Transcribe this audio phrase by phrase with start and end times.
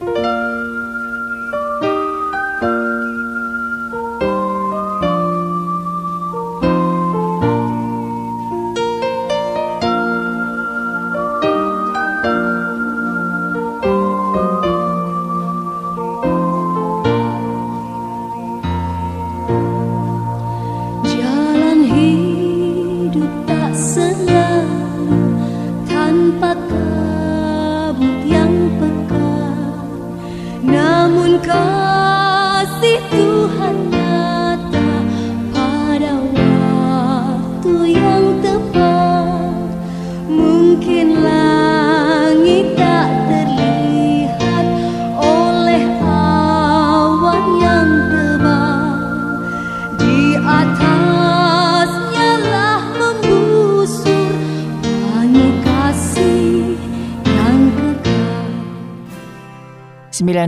[0.00, 0.27] Bye.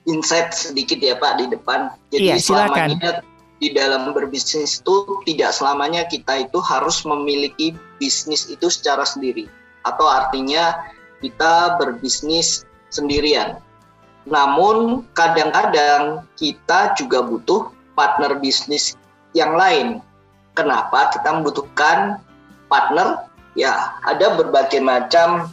[0.06, 1.90] insight sedikit ya Pak di depan.
[2.14, 3.02] Jadi iya, silakan.
[3.02, 3.29] selama
[3.60, 9.46] di dalam berbisnis itu tidak selamanya kita itu harus memiliki bisnis itu secara sendiri
[9.84, 10.80] atau artinya
[11.20, 13.60] kita berbisnis sendirian.
[14.24, 18.96] Namun kadang-kadang kita juga butuh partner bisnis
[19.36, 20.00] yang lain.
[20.56, 22.20] Kenapa kita membutuhkan
[22.68, 23.28] partner?
[23.58, 25.50] Ya, ada berbagai macam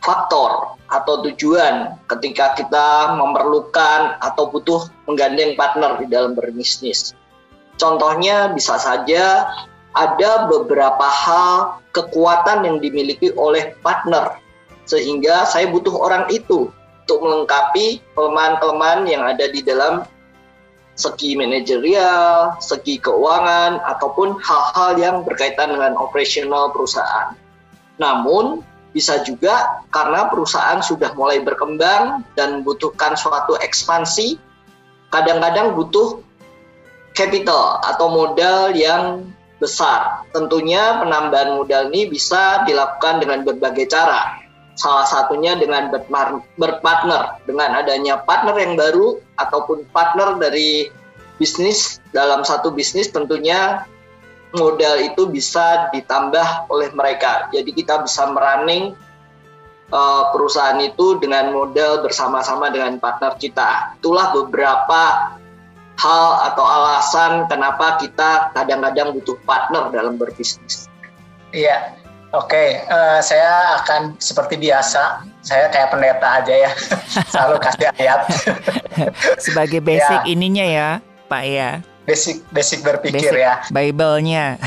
[0.00, 7.16] faktor atau tujuan ketika kita memerlukan atau butuh menggandeng partner di dalam berbisnis.
[7.76, 9.50] Contohnya bisa saja
[9.94, 14.38] ada beberapa hal kekuatan yang dimiliki oleh partner
[14.84, 16.68] sehingga saya butuh orang itu
[17.04, 20.04] untuk melengkapi kelemahan-kelemahan yang ada di dalam
[20.94, 27.34] segi manajerial, segi keuangan, ataupun hal-hal yang berkaitan dengan operasional perusahaan.
[27.98, 28.62] Namun,
[28.94, 34.38] bisa juga karena perusahaan sudah mulai berkembang dan membutuhkan suatu ekspansi,
[35.10, 36.22] kadang-kadang butuh
[37.14, 39.24] capital atau modal yang
[39.62, 40.26] besar.
[40.34, 44.42] Tentunya penambahan modal ini bisa dilakukan dengan berbagai cara.
[44.74, 45.88] Salah satunya dengan
[46.58, 50.90] berpartner, dengan adanya partner yang baru ataupun partner dari
[51.38, 53.86] bisnis dalam satu bisnis tentunya
[54.54, 57.46] modal itu bisa ditambah oleh mereka.
[57.54, 58.98] Jadi kita bisa merunning
[59.94, 63.98] uh, perusahaan itu dengan modal bersama-sama dengan partner kita.
[64.02, 65.34] Itulah beberapa
[65.98, 70.90] hal atau alasan kenapa kita kadang-kadang butuh partner dalam berbisnis.
[71.54, 71.94] Iya,
[72.34, 72.50] oke.
[72.50, 72.82] Okay.
[72.90, 76.70] Uh, eh, saya akan seperti biasa, saya kayak pendeta aja ya,
[77.30, 78.20] selalu kasih ayat.
[79.44, 80.26] Sebagai basic ya.
[80.26, 80.88] ininya ya,
[81.30, 81.70] Pak ya.
[82.04, 83.64] Basic basic berpikir basic ya.
[83.72, 84.60] Bible-nya.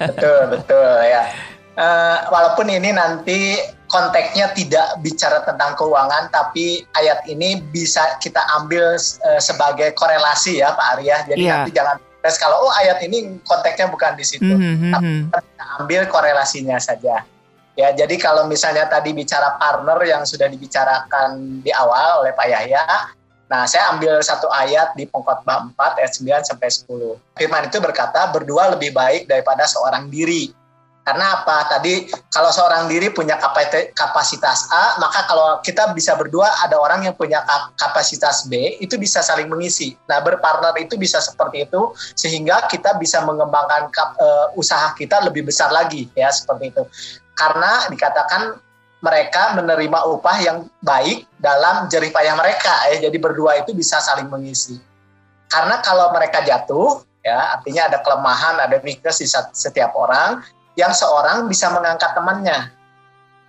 [0.00, 1.51] betul betul ya.
[1.72, 3.56] Uh, walaupun ini nanti
[3.88, 10.76] konteksnya tidak bicara tentang keuangan, tapi ayat ini bisa kita ambil uh, sebagai korelasi ya
[10.76, 11.16] Pak Arya.
[11.32, 11.64] Jadi yeah.
[11.64, 14.92] nanti jangan tes kalau oh ayat ini konteksnya bukan di situ, mm -hmm.
[15.32, 17.24] tapi kita ambil korelasinya saja.
[17.72, 22.84] Ya, jadi kalau misalnya tadi bicara partner yang sudah dibicarakan di awal oleh Pak Yahya,
[23.48, 26.12] nah saya ambil satu ayat di Pengkhotbah 4 ayat
[26.44, 27.16] 9 sampai 10.
[27.32, 30.52] Firman itu berkata, berdua lebih baik daripada seorang diri
[31.02, 31.66] karena apa?
[31.66, 33.34] Tadi kalau seorang diri punya
[33.90, 37.42] kapasitas A, maka kalau kita bisa berdua ada orang yang punya
[37.74, 39.98] kapasitas B, itu bisa saling mengisi.
[40.06, 45.74] Nah, berpartner itu bisa seperti itu sehingga kita bisa mengembangkan uh, usaha kita lebih besar
[45.74, 46.86] lagi ya seperti itu.
[47.34, 48.62] Karena dikatakan
[49.02, 53.10] mereka menerima upah yang baik dalam jerih payah mereka ya.
[53.10, 54.78] Jadi berdua itu bisa saling mengisi.
[55.50, 60.46] Karena kalau mereka jatuh, ya artinya ada kelemahan, ada weakness di setiap orang,
[60.78, 62.72] yang seorang bisa mengangkat temannya.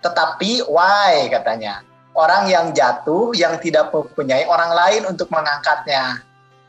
[0.04, 1.80] Tetapi why katanya?
[2.14, 6.22] Orang yang jatuh yang tidak mempunyai orang lain untuk mengangkatnya.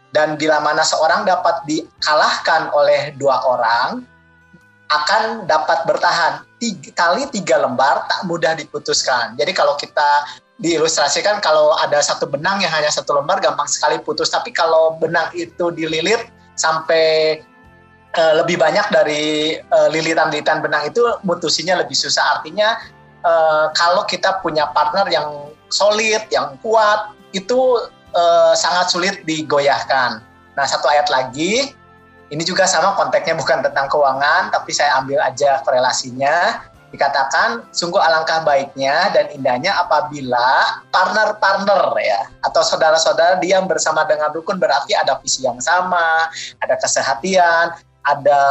[0.10, 4.08] Dan bila mana seorang dapat dikalahkan oleh dua orang,
[4.90, 6.48] akan dapat bertahan.
[6.56, 9.36] Tiga, kali tiga lembar tak mudah diputuskan.
[9.36, 14.32] Jadi kalau kita diilustrasikan kalau ada satu benang yang hanya satu lembar gampang sekali putus
[14.32, 17.44] tapi kalau benang itu dililit sampai
[18.18, 22.40] uh, lebih banyak dari uh, lilitan-lilitan benang itu mutusinya lebih susah.
[22.40, 22.80] Artinya
[23.24, 30.24] uh, kalau kita punya partner yang solid yang kuat itu uh, sangat sulit digoyahkan.
[30.56, 31.76] Nah satu ayat lagi.
[32.26, 36.66] Ini juga sama konteksnya bukan tentang keuangan tapi saya ambil aja korelasinya.
[36.96, 44.56] Dikatakan sungguh alangkah baiknya dan indahnya apabila partner-partner ya atau saudara-saudara diam bersama dengan rukun
[44.56, 46.32] berarti ada visi yang sama,
[46.64, 47.76] ada kesehatian,
[48.06, 48.42] ada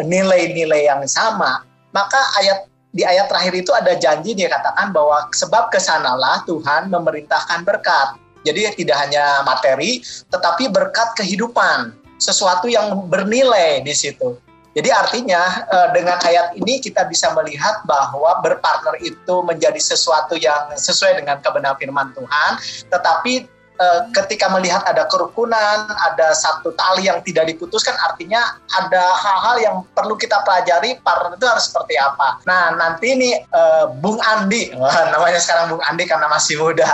[0.00, 1.64] nilai-nilai yang sama.
[1.90, 6.90] Maka ayat di ayat terakhir itu ada janji dia katakan bahwa sebab ke sanalah Tuhan
[6.90, 8.18] memerintahkan berkat.
[8.40, 10.00] Jadi tidak hanya materi,
[10.32, 14.40] tetapi berkat kehidupan, sesuatu yang bernilai di situ.
[14.70, 20.70] Jadi artinya eh, dengan ayat ini kita bisa melihat bahwa berpartner itu menjadi sesuatu yang
[20.78, 22.50] sesuai dengan kebenaran firman Tuhan,
[22.86, 23.50] tetapi
[23.80, 29.76] eh, ketika melihat ada kerukunan, ada satu tali yang tidak diputuskan, artinya ada hal-hal yang
[29.96, 32.44] perlu kita pelajari partner itu harus seperti apa.
[32.44, 36.88] Nah nanti ini eh, Bung Andi, wah namanya sekarang Bung Andi karena masih muda,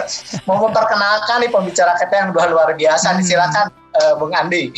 [0.50, 3.22] mau memperkenalkan nih pembicara kita yang luar luar biasa, hmm.
[3.22, 3.66] silakan
[4.18, 4.72] Bung Andi.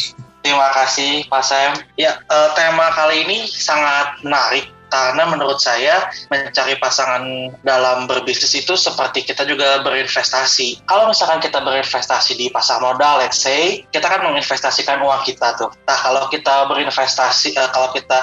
[0.45, 1.73] Terima kasih Pak Sam.
[1.97, 8.79] Ya, uh, tema kali ini sangat menarik karena menurut saya mencari pasangan dalam berbisnis itu
[8.79, 10.87] seperti kita juga berinvestasi.
[10.87, 15.75] Kalau misalkan kita berinvestasi di pasar modal, let's say, kita kan menginvestasikan uang kita tuh.
[15.83, 18.23] Nah, kalau kita berinvestasi, uh, kalau kita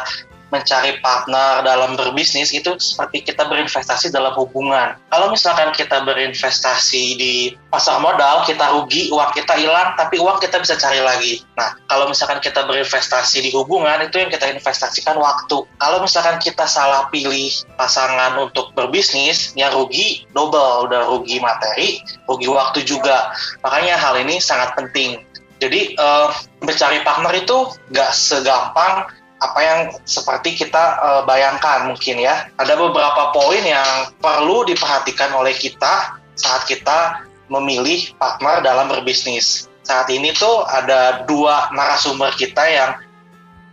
[0.52, 5.00] mencari partner dalam berbisnis itu seperti kita berinvestasi dalam hubungan.
[5.08, 7.34] Kalau misalkan kita berinvestasi di
[7.72, 11.40] pasar modal, kita rugi, uang kita hilang, tapi uang kita bisa cari lagi.
[11.56, 15.64] Nah, kalau misalkan kita berinvestasi di hubungan, itu yang kita investasikan waktu.
[15.80, 17.50] Kalau misalkan kita salah pilih
[17.80, 23.32] pasangan untuk berbisnis, yang rugi double, udah rugi materi, rugi waktu juga.
[23.64, 25.24] Makanya hal ini sangat penting.
[25.62, 26.34] Jadi, uh,
[26.66, 29.06] mencari partner itu nggak segampang
[29.42, 32.46] apa yang seperti kita uh, bayangkan mungkin ya.
[32.62, 39.68] Ada beberapa poin yang perlu diperhatikan oleh kita saat kita memilih partner dalam berbisnis.
[39.82, 42.94] Saat ini tuh ada dua narasumber kita yang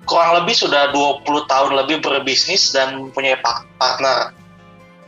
[0.09, 3.37] kurang lebih sudah 20 tahun lebih berbisnis dan mempunyai
[3.76, 4.32] partner.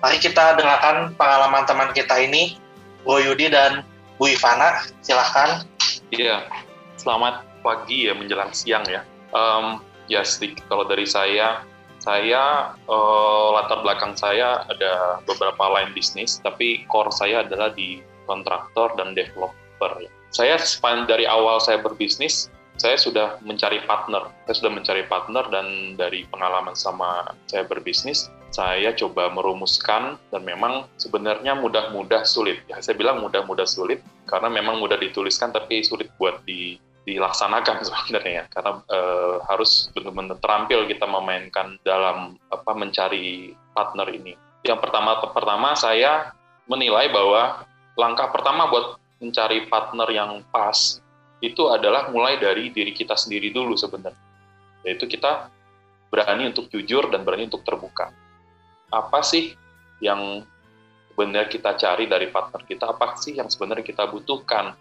[0.05, 2.61] Mari kita dengarkan pengalaman teman kita ini,
[3.03, 3.81] Bu Yudi dan
[4.21, 4.85] Bu Ivana.
[5.01, 5.65] Silahkan.
[6.13, 6.45] Iya,
[7.01, 9.01] selamat pagi ya menjelang siang ya.
[9.33, 9.81] Um,
[10.11, 11.63] ya sedikit kalau dari saya
[12.03, 18.97] saya uh, latar belakang saya ada beberapa line bisnis tapi core saya adalah di kontraktor
[18.99, 19.93] dan developer.
[20.31, 20.59] Saya
[21.07, 24.33] dari awal saya berbisnis saya sudah mencari partner.
[24.49, 30.91] Saya sudah mencari partner dan dari pengalaman sama saya berbisnis saya coba merumuskan dan memang
[30.99, 32.59] sebenarnya mudah-mudah sulit.
[32.67, 38.49] Ya saya bilang mudah-mudah sulit karena memang mudah dituliskan tapi sulit buat di dilaksanakan sebenarnya
[38.53, 38.99] karena e,
[39.49, 44.37] harus benar-benar terampil kita memainkan dalam apa mencari partner ini.
[44.61, 46.37] Yang pertama pertama saya
[46.69, 47.65] menilai bahwa
[47.97, 51.01] langkah pertama buat mencari partner yang pas
[51.41, 54.29] itu adalah mulai dari diri kita sendiri dulu sebenarnya.
[54.85, 55.49] Yaitu kita
[56.13, 58.13] berani untuk jujur dan berani untuk terbuka.
[58.93, 59.57] Apa sih
[60.05, 60.45] yang
[61.13, 62.93] sebenarnya kita cari dari partner kita?
[62.93, 64.77] Apa sih yang sebenarnya kita butuhkan?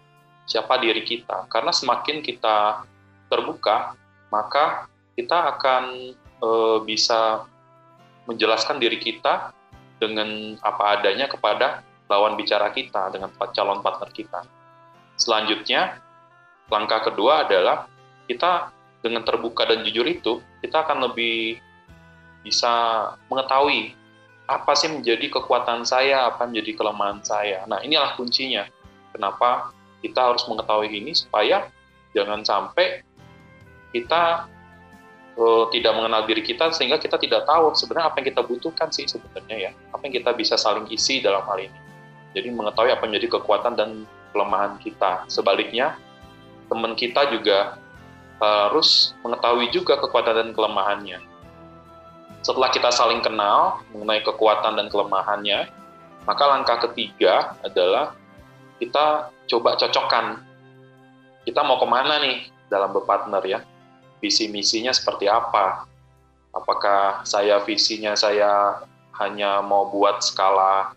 [0.50, 1.46] Siapa diri kita.
[1.46, 2.82] Karena semakin kita
[3.30, 3.94] terbuka,
[4.34, 5.84] maka kita akan
[6.42, 6.50] e,
[6.82, 7.46] bisa
[8.26, 9.54] menjelaskan diri kita
[10.02, 14.42] dengan apa adanya kepada lawan bicara kita, dengan calon partner kita.
[15.14, 16.02] Selanjutnya,
[16.66, 17.86] langkah kedua adalah
[18.26, 21.62] kita dengan terbuka dan jujur itu, kita akan lebih
[22.42, 23.94] bisa mengetahui
[24.50, 27.62] apa sih menjadi kekuatan saya, apa menjadi kelemahan saya.
[27.70, 28.66] Nah, inilah kuncinya.
[29.14, 31.68] Kenapa kita harus mengetahui ini supaya
[32.16, 33.04] jangan sampai
[33.92, 34.48] kita
[35.36, 39.06] uh, tidak mengenal diri kita sehingga kita tidak tahu sebenarnya apa yang kita butuhkan sih
[39.06, 39.72] sebenarnya ya.
[39.92, 41.78] Apa yang kita bisa saling isi dalam hal ini.
[42.32, 43.90] Jadi mengetahui apa yang menjadi kekuatan dan
[44.30, 45.26] kelemahan kita.
[45.26, 45.98] Sebaliknya
[46.70, 47.80] teman kita juga
[48.40, 51.18] harus mengetahui juga kekuatan dan kelemahannya.
[52.40, 55.68] Setelah kita saling kenal mengenai kekuatan dan kelemahannya,
[56.24, 58.16] maka langkah ketiga adalah
[58.80, 60.40] kita coba cocokkan.
[61.44, 63.60] Kita mau ke mana nih dalam berpartner ya?
[64.18, 65.84] Visi misinya seperti apa?
[66.56, 68.80] Apakah saya visinya saya
[69.20, 70.96] hanya mau buat skala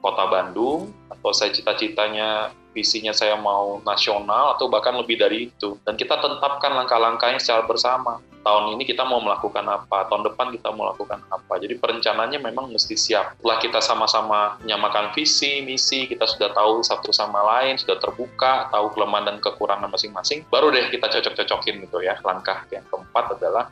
[0.00, 5.76] kota Bandung, atau saya cita-citanya visinya saya mau nasional atau bahkan lebih dari itu.
[5.84, 8.24] Dan kita tetapkan langkah-langkahnya secara bersama.
[8.40, 11.60] Tahun ini kita mau melakukan apa, tahun depan kita mau melakukan apa.
[11.60, 13.36] Jadi perencanaannya memang mesti siap.
[13.36, 18.96] Setelah kita sama-sama menyamakan visi, misi, kita sudah tahu satu sama lain, sudah terbuka, tahu
[18.96, 22.16] kelemahan dan kekurangan masing-masing, baru deh kita cocok-cocokin gitu ya.
[22.24, 23.68] Langkah yang keempat adalah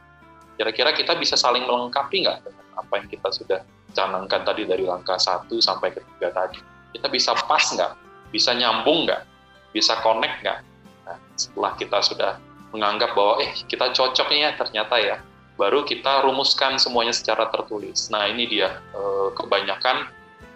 [0.61, 3.61] kira-kira kita bisa saling melengkapi nggak dengan apa yang kita sudah
[3.97, 6.61] canangkan tadi dari langkah satu sampai ketiga tadi.
[6.93, 7.93] Kita bisa pas nggak
[8.29, 9.23] bisa nyambung nggak,
[9.73, 10.61] bisa connect nggak.
[11.09, 12.33] Nah, setelah kita sudah
[12.75, 15.17] menganggap bahwa eh kita cocok nih ya ternyata ya,
[15.57, 18.13] baru kita rumuskan semuanya secara tertulis.
[18.13, 20.07] Nah ini dia e, kebanyakan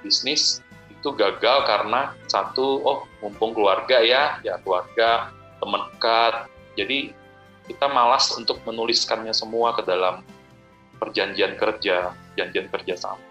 [0.05, 0.61] bisnis
[0.93, 7.15] itu gagal karena satu oh mumpung keluarga ya, ya keluarga teman dekat, jadi
[7.71, 10.27] kita malas untuk menuliskannya semua ke dalam
[10.99, 13.23] perjanjian kerja, perjanjian kerja sama.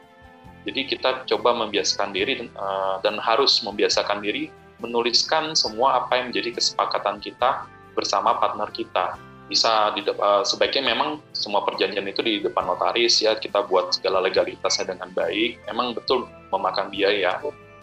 [0.61, 6.57] Jadi kita coba membiasakan diri uh, dan harus membiasakan diri menuliskan semua apa yang menjadi
[6.57, 9.17] kesepakatan kita bersama partner kita.
[9.51, 14.24] Bisa di, uh, sebaiknya memang semua perjanjian itu di depan notaris ya kita buat segala
[14.24, 15.60] legalitasnya dengan baik.
[15.67, 16.24] Memang betul
[16.55, 17.36] memakan biaya,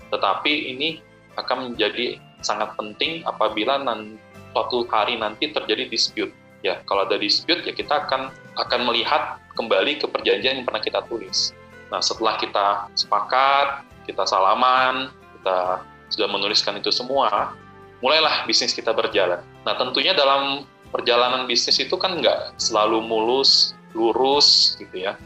[0.08, 1.04] tetapi ini
[1.36, 4.16] akan menjadi sangat penting apabila nanti,
[4.56, 6.32] suatu hari nanti terjadi dispute.
[6.64, 11.04] Ya, kalau ada dispute ya kita akan akan melihat kembali ke perjanjian yang pernah kita
[11.06, 11.54] tulis
[11.88, 15.08] Nah, setelah kita sepakat, kita salaman,
[15.40, 15.80] kita
[16.12, 17.56] sudah menuliskan itu semua,
[18.04, 19.40] mulailah bisnis kita berjalan.
[19.68, 25.20] Nah, tentunya dalam perjalanan bisnis itu kan nggak selalu mulus, lurus gitu ya.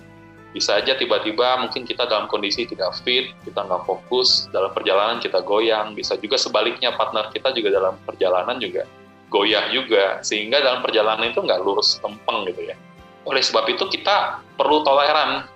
[0.50, 5.46] Bisa aja tiba-tiba mungkin kita dalam kondisi tidak fit, kita nggak fokus, dalam perjalanan kita
[5.46, 5.94] goyang.
[5.94, 8.82] Bisa juga sebaliknya partner kita juga dalam perjalanan juga
[9.30, 10.18] goyah juga.
[10.26, 12.74] Sehingga dalam perjalanan itu nggak lurus lempeng gitu ya.
[13.22, 15.46] Oleh sebab itu kita perlu toleran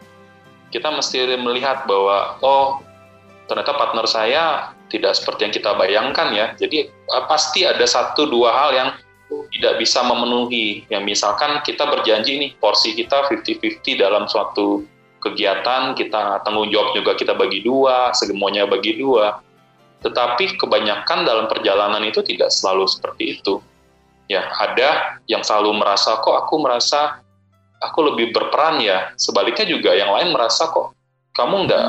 [0.70, 2.78] kita mesti melihat bahwa oh
[3.50, 6.46] ternyata partner saya tidak seperti yang kita bayangkan ya.
[6.54, 8.88] Jadi eh, pasti ada satu dua hal yang
[9.26, 10.86] tidak bisa memenuhi.
[10.90, 14.86] Yang misalkan kita berjanji nih porsi kita 50-50 dalam suatu
[15.18, 19.42] kegiatan, kita tanggung jawab juga kita bagi dua, semuanya bagi dua.
[20.04, 23.58] Tetapi kebanyakan dalam perjalanan itu tidak selalu seperti itu.
[24.26, 27.22] Ya, ada yang selalu merasa kok aku merasa
[27.82, 29.10] aku lebih berperan ya.
[29.18, 30.95] Sebaliknya juga yang lain merasa kok
[31.36, 31.86] kamu enggak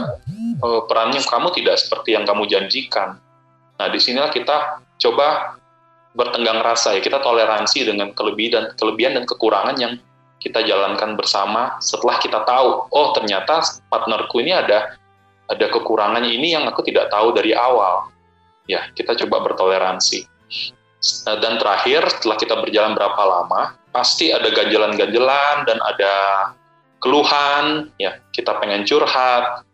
[0.62, 3.18] uh, perannya kamu tidak seperti yang kamu janjikan.
[3.78, 5.58] Nah, di sinilah kita coba
[6.18, 9.94] bertenggang rasa ya, kita toleransi dengan kelebihan dan kelebihan dan kekurangan yang
[10.42, 14.98] kita jalankan bersama setelah kita tahu, oh ternyata partnerku ini ada
[15.48, 18.10] ada kekurangannya ini yang aku tidak tahu dari awal.
[18.68, 20.28] Ya, kita coba bertoleransi.
[21.24, 26.14] Nah, dan terakhir, setelah kita berjalan berapa lama, pasti ada ganjelan-ganjelan dan ada
[27.04, 29.66] keluhan, ya kita pengen curhat,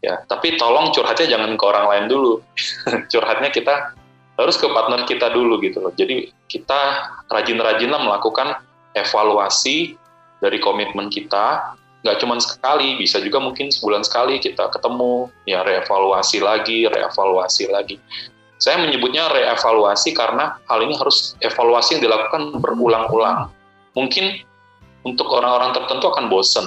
[0.00, 2.32] ya tapi tolong curhatnya jangan ke orang lain dulu,
[3.12, 3.94] curhatnya kita
[4.34, 5.92] harus ke partner kita dulu gitu loh.
[5.94, 8.58] Jadi kita rajin-rajinlah melakukan
[8.94, 9.94] evaluasi
[10.42, 16.42] dari komitmen kita, nggak cuma sekali, bisa juga mungkin sebulan sekali kita ketemu, ya reevaluasi
[16.42, 17.96] lagi, reevaluasi lagi.
[18.58, 23.50] Saya menyebutnya reevaluasi karena hal ini harus evaluasi yang dilakukan berulang-ulang.
[23.94, 24.40] Mungkin
[25.04, 26.66] untuk orang-orang tertentu akan bosen.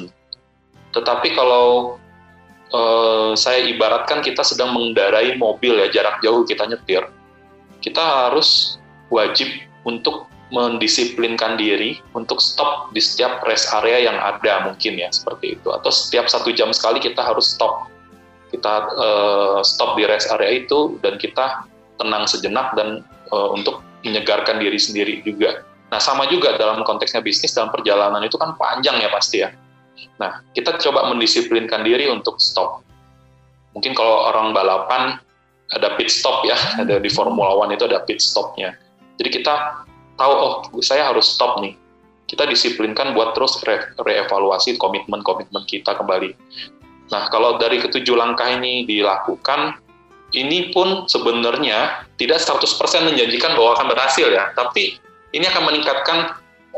[0.94, 1.98] Tetapi kalau
[2.72, 7.04] uh, saya ibaratkan kita sedang mengendarai mobil ya jarak jauh kita nyetir,
[7.84, 9.50] kita harus wajib
[9.84, 15.68] untuk mendisiplinkan diri untuk stop di setiap rest area yang ada mungkin ya seperti itu
[15.76, 17.92] atau setiap satu jam sekali kita harus stop
[18.48, 21.68] kita uh, stop di rest area itu dan kita
[22.00, 23.04] tenang sejenak dan
[23.34, 25.68] uh, untuk menyegarkan diri sendiri juga.
[25.88, 29.50] Nah, sama juga dalam konteksnya bisnis dalam perjalanan itu kan panjang ya pasti ya.
[30.20, 32.84] Nah, kita coba mendisiplinkan diri untuk stop.
[33.72, 35.16] Mungkin kalau orang balapan
[35.72, 38.76] ada pit stop ya, ada di Formula One itu ada pit stopnya.
[39.18, 39.86] Jadi kita
[40.20, 40.54] tahu oh
[40.84, 41.76] saya harus stop nih.
[42.28, 46.36] Kita disiplinkan buat terus re reevaluasi komitmen-komitmen kita kembali.
[47.08, 49.80] Nah, kalau dari ketujuh langkah ini dilakukan,
[50.36, 52.68] ini pun sebenarnya tidak 100%
[53.08, 55.00] menjanjikan bahwa akan berhasil ya, tapi
[55.36, 56.18] ini akan meningkatkan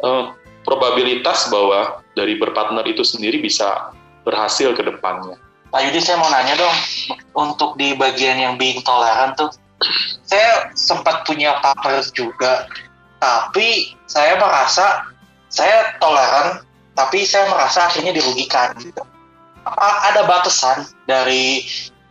[0.01, 0.33] uh,
[0.65, 3.93] probabilitas bahwa dari berpartner itu sendiri bisa
[4.27, 5.37] berhasil ke depannya.
[5.69, 6.77] Pak Yudi saya mau nanya dong,
[7.37, 9.53] untuk di bagian yang being toleran tuh,
[10.25, 12.65] saya sempat punya partner juga,
[13.21, 15.05] tapi saya merasa
[15.49, 16.65] saya toleran,
[16.97, 18.73] tapi saya merasa akhirnya dirugikan.
[19.77, 21.61] Ada batasan dari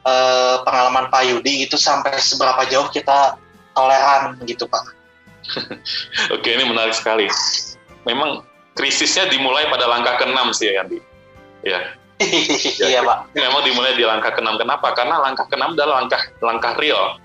[0.07, 3.35] uh, pengalaman Pak Yudi itu sampai seberapa jauh kita
[3.75, 4.98] toleran gitu Pak?
[6.35, 7.29] Oke, ini menarik sekali.
[8.05, 8.45] Memang
[8.77, 10.99] krisisnya dimulai pada langkah ke-6 sih ya, Andi.
[11.67, 11.83] Ya.
[12.83, 13.31] iya, Pak.
[13.35, 14.59] Memang dimulai di langkah ke-6.
[14.59, 14.95] Kenapa?
[14.95, 17.19] Karena langkah ke-6 adalah langkah langkah real.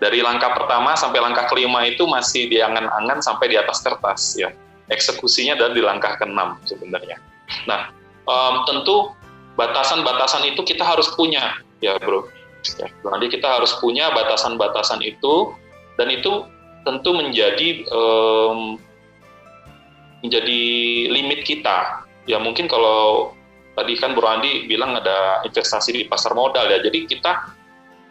[0.00, 4.48] Dari langkah pertama sampai langkah kelima itu masih di angan-angan sampai di atas kertas ya
[4.90, 7.16] eksekusinya adalah di langkah ke-6 sebenarnya.
[7.64, 7.94] Nah,
[8.26, 9.14] um, tentu
[9.54, 12.26] batasan-batasan itu kita harus punya, ya bro.
[12.76, 15.54] Ya, jadi kita harus punya batasan-batasan itu,
[15.96, 16.44] dan itu
[16.86, 18.80] tentu menjadi um,
[20.24, 20.62] menjadi
[21.12, 22.04] limit kita.
[22.28, 23.32] Ya mungkin kalau
[23.74, 27.56] tadi kan Bro Andi bilang ada investasi di pasar modal ya, jadi kita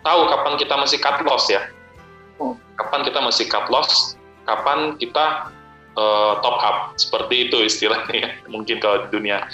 [0.02, 1.62] tahu kapan kita masih cut loss ya.
[2.42, 2.58] Hmm.
[2.80, 4.16] Kapan kita masih cut loss,
[4.48, 5.54] kapan kita
[6.00, 9.46] uh, top up seperti itu istilahnya mungkin kalau di dunia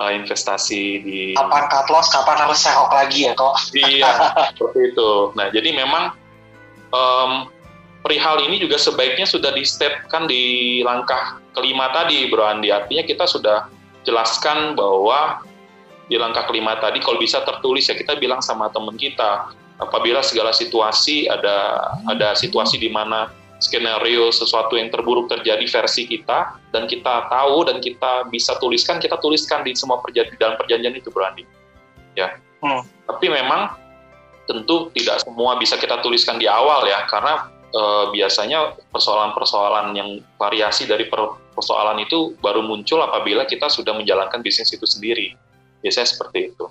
[0.00, 4.12] uh, investasi di kapan cut loss kapan harus serok lagi ya kok iya
[4.54, 6.16] seperti itu nah jadi memang
[6.94, 7.51] um,
[8.02, 12.74] perihal ini juga sebaiknya sudah di stepkan di langkah kelima tadi Bro Andi.
[12.74, 13.70] Artinya kita sudah
[14.02, 15.46] jelaskan bahwa
[16.10, 20.50] di langkah kelima tadi kalau bisa tertulis ya kita bilang sama teman kita apabila segala
[20.52, 23.30] situasi ada ada situasi di mana
[23.62, 29.14] skenario sesuatu yang terburuk terjadi versi kita dan kita tahu dan kita bisa tuliskan kita
[29.22, 31.46] tuliskan di semua perjanjian dalam perjanjian itu berani
[32.18, 32.34] ya.
[32.62, 32.82] Hmm.
[33.06, 33.74] tapi memang
[34.46, 40.84] tentu tidak semua bisa kita tuliskan di awal ya karena e, biasanya persoalan-persoalan yang variasi
[40.84, 41.08] dari
[41.56, 45.34] persoalan itu baru muncul apabila kita sudah menjalankan bisnis itu sendiri.
[45.80, 46.64] Biasanya seperti itu.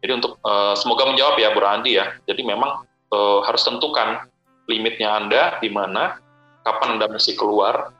[0.00, 2.16] Jadi untuk e, semoga menjawab ya Bu Randi ya.
[2.24, 2.82] Jadi memang
[3.12, 4.26] e, harus tentukan
[4.66, 6.18] limitnya Anda di mana
[6.66, 7.94] kapan Anda mesti keluar,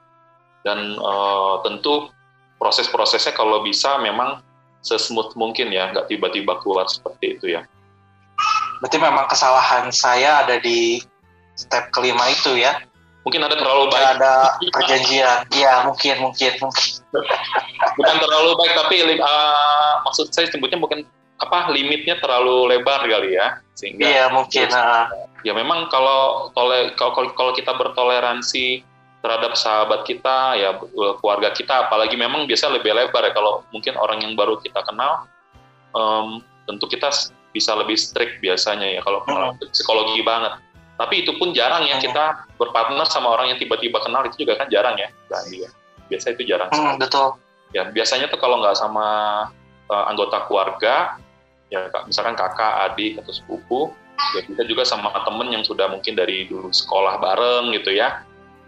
[0.66, 2.10] dan uh, tentu
[2.58, 4.42] proses-prosesnya kalau bisa memang
[4.82, 7.62] sesmooth mungkin ya, nggak tiba-tiba keluar seperti itu ya.
[8.82, 10.98] Berarti memang kesalahan saya ada di
[11.56, 12.78] step kelima itu ya?
[13.26, 14.22] Mungkin ada terlalu baik.
[14.22, 14.34] Ada
[14.70, 16.90] perjanjian, iya mungkin, mungkin, mungkin.
[17.98, 21.02] Bukan terlalu baik, tapi uh, maksud saya sebutnya mungkin
[21.36, 25.04] apa limitnya terlalu lebar kali ya sehingga iya mungkin uh.
[25.44, 28.80] ya memang kalau tole kalau kalau kita bertoleransi
[29.20, 30.80] terhadap sahabat kita ya
[31.20, 35.28] keluarga kita apalagi memang biasa lebih lebar ya kalau mungkin orang yang baru kita kenal
[35.92, 37.12] um, tentu kita
[37.52, 39.60] bisa lebih strict biasanya ya kalau hmm.
[39.72, 40.56] psikologi banget
[40.96, 44.68] tapi itu pun jarang ya kita berpartner sama orang yang tiba-tiba kenal itu juga kan
[44.72, 45.08] jarang ya
[45.52, 45.70] ya.
[46.06, 47.36] Biasa itu jarang hmm, betul.
[47.74, 49.06] Ya biasanya tuh kalau nggak sama
[49.92, 51.20] uh, anggota keluarga
[51.66, 53.80] ya misalkan kakak, adik atau sepupu,
[54.38, 58.22] ya kita juga sama temen yang sudah mungkin dari dulu sekolah bareng gitu ya,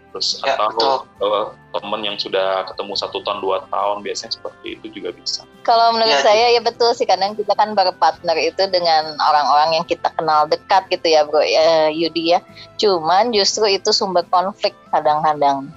[0.09, 4.85] terus ya, atau uh, temen yang sudah ketemu satu tahun dua tahun biasanya seperti itu
[4.89, 5.45] juga bisa.
[5.61, 9.85] Kalau menurut ya, saya ya betul sih kadang kita kan berpartner itu dengan orang-orang yang
[9.85, 12.39] kita kenal dekat gitu ya bro ya, Yudi ya.
[12.81, 15.69] Cuman justru itu sumber konflik kadang-kadang.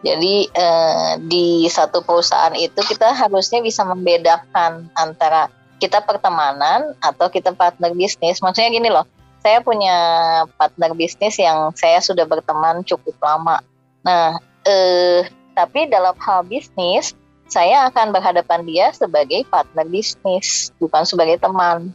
[0.00, 7.52] Jadi eh, di satu perusahaan itu kita harusnya bisa membedakan antara kita pertemanan atau kita
[7.52, 8.40] partner bisnis.
[8.40, 9.04] Maksudnya gini loh,
[9.42, 9.96] saya punya
[10.56, 13.62] partner bisnis yang saya sudah berteman cukup lama.
[14.02, 21.38] Nah, eh, tapi dalam hal bisnis, saya akan berhadapan dia sebagai partner bisnis, bukan sebagai
[21.38, 21.94] teman.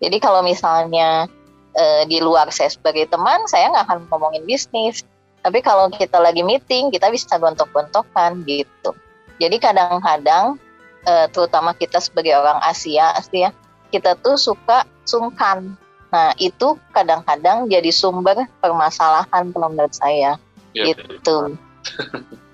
[0.00, 1.28] Jadi kalau misalnya
[1.76, 5.04] eh, di luar saya sebagai teman, saya nggak akan ngomongin bisnis.
[5.44, 8.90] Tapi kalau kita lagi meeting, kita bisa gontok-gontokan gitu.
[9.36, 10.58] Jadi kadang-kadang
[11.06, 13.54] uh, terutama kita sebagai orang Asia Asia
[13.94, 15.78] kita tuh suka sungkan
[16.16, 20.40] nah itu kadang-kadang jadi sumber permasalahan kalau menurut saya.
[20.72, 21.56] Ya, itu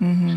[0.03, 0.37] mm-hmm.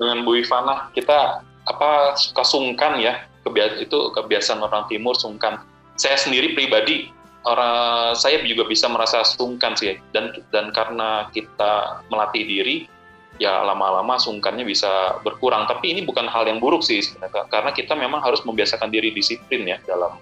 [0.00, 3.28] dengan Bu Ivana kita apa suka sungkan ya.
[3.44, 5.64] Kebiasaan itu kebiasaan orang timur sungkan.
[6.00, 7.08] Saya sendiri pribadi
[7.48, 9.96] orang saya juga bisa merasa sungkan sih.
[10.16, 12.76] Dan dan karena kita melatih diri
[13.40, 15.64] ya lama-lama sungkannya bisa berkurang.
[15.64, 19.64] Tapi ini bukan hal yang buruk sih sebenarnya, karena kita memang harus membiasakan diri disiplin
[19.64, 20.20] ya dalam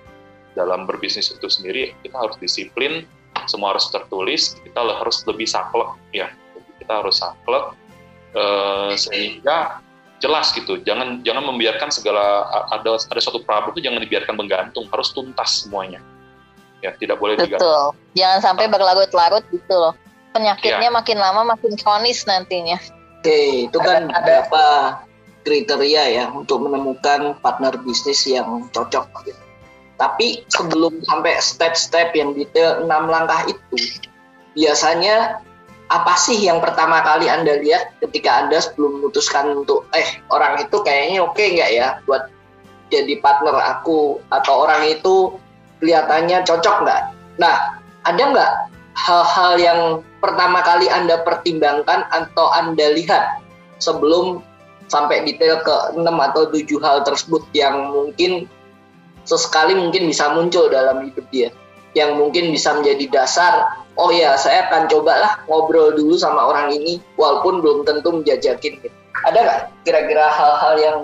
[0.58, 1.94] dalam berbisnis itu sendiri.
[2.02, 3.06] Kita harus disiplin,
[3.46, 6.34] semua harus tertulis, kita harus lebih saklek ya,
[6.82, 7.78] kita harus saklek
[8.34, 9.78] eh, sehingga
[10.18, 10.82] jelas gitu.
[10.82, 16.02] Jangan jangan membiarkan segala ada ada suatu problem itu jangan dibiarkan menggantung, harus tuntas semuanya.
[16.78, 17.58] Ya, tidak boleh Betul.
[17.58, 17.94] Digantung.
[18.14, 19.94] Jangan sampai berlarut-larut gitu loh.
[20.30, 20.94] Penyakitnya ya.
[20.94, 22.78] makin lama makin kronis nantinya.
[23.18, 24.64] Oke, itu kan ada, beberapa
[25.42, 29.10] kriteria ya untuk menemukan partner bisnis yang cocok.
[29.26, 29.47] Gitu.
[29.98, 33.76] Tapi sebelum sampai step-step yang detail enam langkah itu,
[34.54, 35.42] biasanya
[35.88, 40.76] apa sih yang pertama kali Anda lihat ketika Anda sebelum memutuskan untuk eh orang itu
[40.84, 42.28] kayaknya oke okay nggak ya buat
[42.92, 45.34] jadi partner aku atau orang itu
[45.80, 47.02] kelihatannya cocok nggak?
[47.40, 48.52] Nah, ada nggak
[48.98, 49.80] hal-hal yang
[50.18, 53.40] pertama kali Anda pertimbangkan atau Anda lihat
[53.78, 54.42] sebelum
[54.88, 58.48] sampai detail ke 6 atau 7 hal tersebut yang mungkin
[59.28, 61.52] sesekali mungkin bisa muncul dalam hidup dia
[61.92, 67.02] yang mungkin bisa menjadi dasar oh ya saya akan cobalah ngobrol dulu sama orang ini
[67.18, 68.96] walaupun belum tentu menjajakin gitu.
[69.26, 70.98] Ada nggak kira-kira hal-hal yang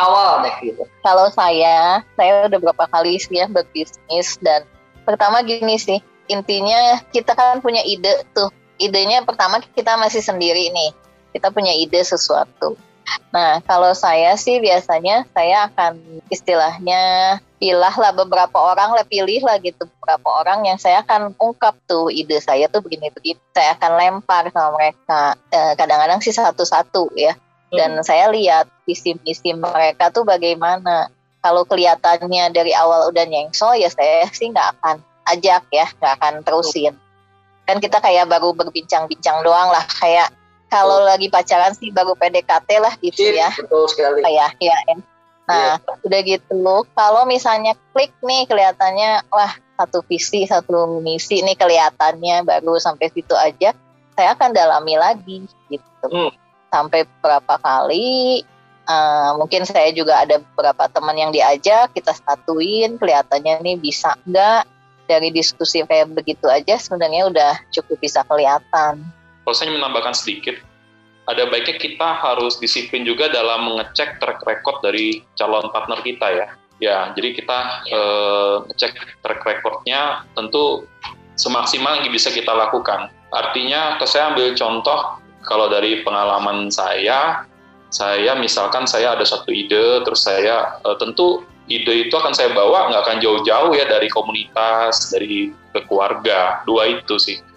[0.00, 0.82] awal deh gitu?
[1.04, 4.64] Kalau saya, saya udah berapa kali sih ya berbisnis dan
[5.04, 6.00] pertama gini sih,
[6.32, 8.48] intinya kita kan punya ide tuh.
[8.80, 10.96] Idenya pertama kita masih sendiri nih.
[11.36, 12.80] Kita punya ide sesuatu.
[13.30, 19.60] Nah, kalau saya sih biasanya saya akan istilahnya pilah lah beberapa orang lah pilih lah
[19.60, 23.92] gitu beberapa orang yang saya akan ungkap tuh ide saya tuh begini begini saya akan
[24.00, 25.36] lempar sama mereka.
[25.52, 27.36] Kadang kadang-kadang sih satu-satu ya.
[27.70, 28.06] Dan hmm.
[28.06, 31.12] saya lihat visi misi mereka tuh bagaimana.
[31.40, 35.00] Kalau kelihatannya dari awal udah nyengso ya saya sih nggak akan
[35.32, 36.92] ajak ya nggak akan terusin.
[37.64, 40.28] Kan kita kayak baru berbincang-bincang doang lah kayak
[40.70, 44.78] kalau lagi pacaran sih baru PDKT lah gitu ya betul sekali kayak ya
[45.50, 45.98] Nah, yeah.
[46.06, 52.78] udah gitu, kalau misalnya klik nih kelihatannya, wah satu visi, satu misi nih kelihatannya baru
[52.78, 53.74] sampai situ aja,
[54.14, 56.06] saya akan dalami lagi gitu.
[56.06, 56.30] Hmm.
[56.70, 58.46] Sampai berapa kali,
[58.86, 64.70] uh, mungkin saya juga ada beberapa teman yang diajak, kita statuin, kelihatannya nih bisa nggak
[65.10, 69.02] dari diskusi kayak begitu aja sebenarnya udah cukup bisa kelihatan.
[69.50, 70.62] Kalau saya menambahkan sedikit,
[71.26, 76.46] ada baiknya kita harus disiplin juga dalam mengecek track record dari calon partner kita ya.
[76.78, 77.58] Ya, jadi kita
[77.90, 78.94] uh, ngecek
[79.26, 80.86] track recordnya tentu
[81.34, 83.10] semaksimal yang bisa kita lakukan.
[83.34, 87.42] Artinya, saya ambil contoh kalau dari pengalaman saya,
[87.90, 92.86] saya misalkan saya ada satu ide, terus saya uh, tentu ide itu akan saya bawa
[92.94, 95.50] nggak akan jauh-jauh ya dari komunitas, dari
[95.90, 97.49] keluarga, dua itu sih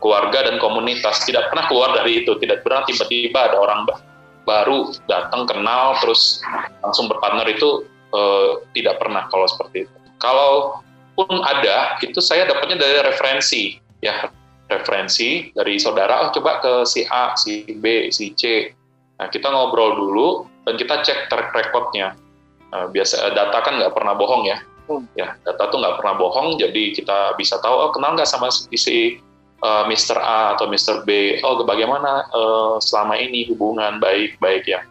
[0.00, 1.22] keluarga dan komunitas.
[1.28, 2.34] Tidak pernah keluar dari itu.
[2.36, 3.86] Tidak pernah tiba-tiba ada orang
[4.48, 6.40] baru datang kenal terus
[6.82, 7.46] langsung berpartner.
[7.52, 7.86] Itu
[8.16, 9.96] uh, tidak pernah kalau seperti itu.
[10.20, 10.80] Kalau
[11.14, 13.78] pun ada itu saya dapatnya dari referensi.
[14.00, 14.32] Ya
[14.70, 18.72] referensi dari saudara oh coba ke si A si B si C.
[19.20, 20.28] Nah kita ngobrol dulu
[20.64, 22.16] dan kita cek track recordnya.
[22.70, 24.58] Uh, biasa data kan nggak pernah bohong ya.
[24.90, 25.06] Hmm.
[25.14, 29.22] ya data tuh nggak pernah bohong jadi kita bisa tahu oh kenal nggak sama si
[29.62, 30.18] uh, eh, Mr.
[30.18, 31.04] A atau Mr.
[31.04, 34.84] B, oh bagaimana uh, selama ini hubungan baik-baik ya.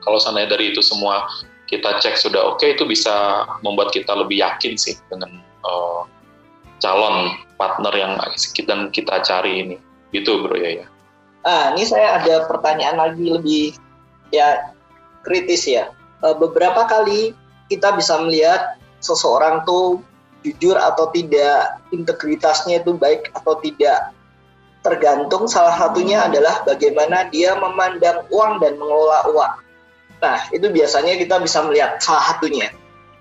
[0.00, 1.28] Kalau seandainya dari itu semua
[1.68, 6.02] kita cek sudah oke, okay, itu bisa membuat kita lebih yakin sih dengan uh,
[6.82, 8.12] calon partner yang
[8.56, 9.76] kita, kita cari ini.
[10.10, 10.86] Gitu bro ya ya.
[11.46, 13.64] Ah, ini saya ada pertanyaan lagi lebih
[14.34, 14.74] ya
[15.24, 15.94] kritis ya.
[16.20, 17.32] Beberapa kali
[17.72, 20.04] kita bisa melihat seseorang tuh
[20.44, 24.14] jujur atau tidak, integritasnya itu baik atau tidak.
[24.80, 29.54] Tergantung salah satunya adalah bagaimana dia memandang uang dan mengelola uang.
[30.20, 32.72] Nah, itu biasanya kita bisa melihat salah satunya.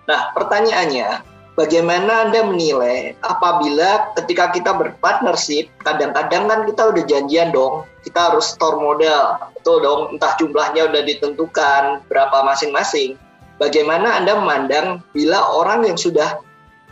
[0.08, 1.20] Nah, pertanyaannya,
[1.60, 8.56] bagaimana Anda menilai apabila ketika kita berpartnership, kadang-kadang kan kita udah janjian dong, kita harus
[8.56, 13.20] store modal, betul dong, entah jumlahnya udah ditentukan, berapa masing-masing.
[13.60, 16.40] Bagaimana Anda memandang bila orang yang sudah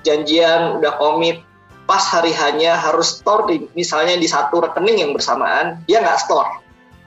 [0.04, 1.46] janjian udah komit
[1.88, 6.60] pas hari hanya harus store di misalnya di satu rekening yang bersamaan dia nggak store.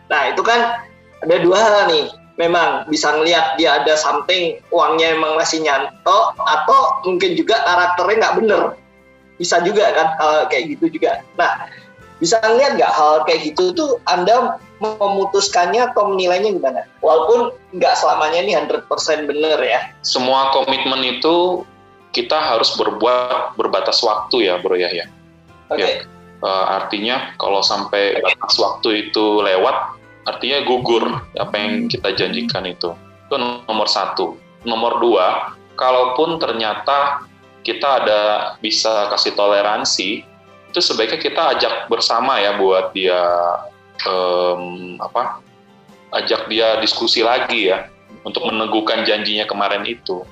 [0.09, 0.81] Nah itu kan
[1.21, 2.09] ada dua hal nih.
[2.40, 8.37] Memang bisa ngelihat dia ada something uangnya emang masih nyanto atau mungkin juga karakternya nggak
[8.40, 8.62] bener.
[9.37, 11.21] Bisa juga kan hal kayak gitu juga.
[11.37, 11.69] Nah
[12.16, 16.88] bisa ngeliat nggak hal kayak gitu tuh anda memutuskannya atau menilainya gimana?
[17.05, 19.93] Walaupun nggak selamanya ini 100% bener ya.
[20.01, 21.69] Semua komitmen itu
[22.11, 25.07] kita harus berbuat berbatas waktu ya bro ya ya.
[25.70, 26.03] Okay.
[26.03, 26.09] ya.
[26.40, 31.05] Uh, artinya kalau sampai batas waktu itu lewat artinya gugur
[31.37, 32.96] apa yang kita janjikan itu.
[33.29, 34.40] Itu nomor satu.
[34.66, 37.25] Nomor dua kalaupun ternyata
[37.64, 38.20] kita ada
[38.61, 40.25] bisa kasih toleransi
[40.70, 43.20] itu sebaiknya kita ajak bersama ya buat dia
[44.07, 45.42] um, apa
[46.14, 47.90] ajak dia diskusi lagi ya
[48.25, 50.25] untuk meneguhkan janjinya kemarin itu.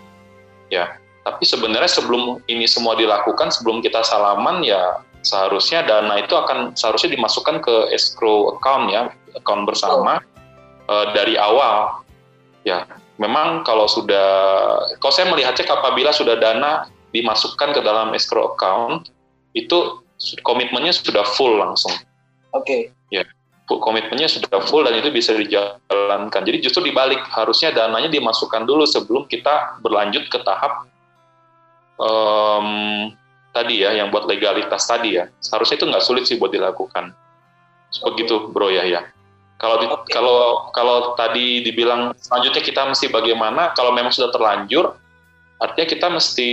[0.69, 6.73] Ya tapi sebenarnya sebelum ini semua dilakukan, sebelum kita salaman ya seharusnya dana itu akan
[6.73, 10.25] seharusnya dimasukkan ke escrow account ya, account bersama
[10.89, 10.93] oh.
[10.93, 12.01] uh, dari awal.
[12.65, 12.89] Ya,
[13.21, 14.29] memang kalau sudah,
[15.05, 19.13] kalau saya melihatnya apabila sudah dana dimasukkan ke dalam escrow account,
[19.53, 20.01] itu
[20.41, 21.93] komitmennya sudah full langsung.
[22.57, 22.65] Oke.
[22.65, 22.81] Okay.
[23.13, 23.25] Ya,
[23.69, 26.41] komitmennya sudah full dan itu bisa dijalankan.
[26.41, 30.89] Jadi justru dibalik harusnya dananya dimasukkan dulu sebelum kita berlanjut ke tahap
[31.99, 32.69] um,
[33.53, 35.27] tadi ya yang buat legalitas tadi ya.
[35.43, 37.13] Seharusnya itu nggak sulit sih buat dilakukan.
[38.15, 39.03] Begitu bro ya ya.
[39.59, 43.75] Kalau di, kalau kalau tadi dibilang selanjutnya kita mesti bagaimana?
[43.75, 44.95] Kalau memang sudah terlanjur,
[45.59, 46.51] artinya kita mesti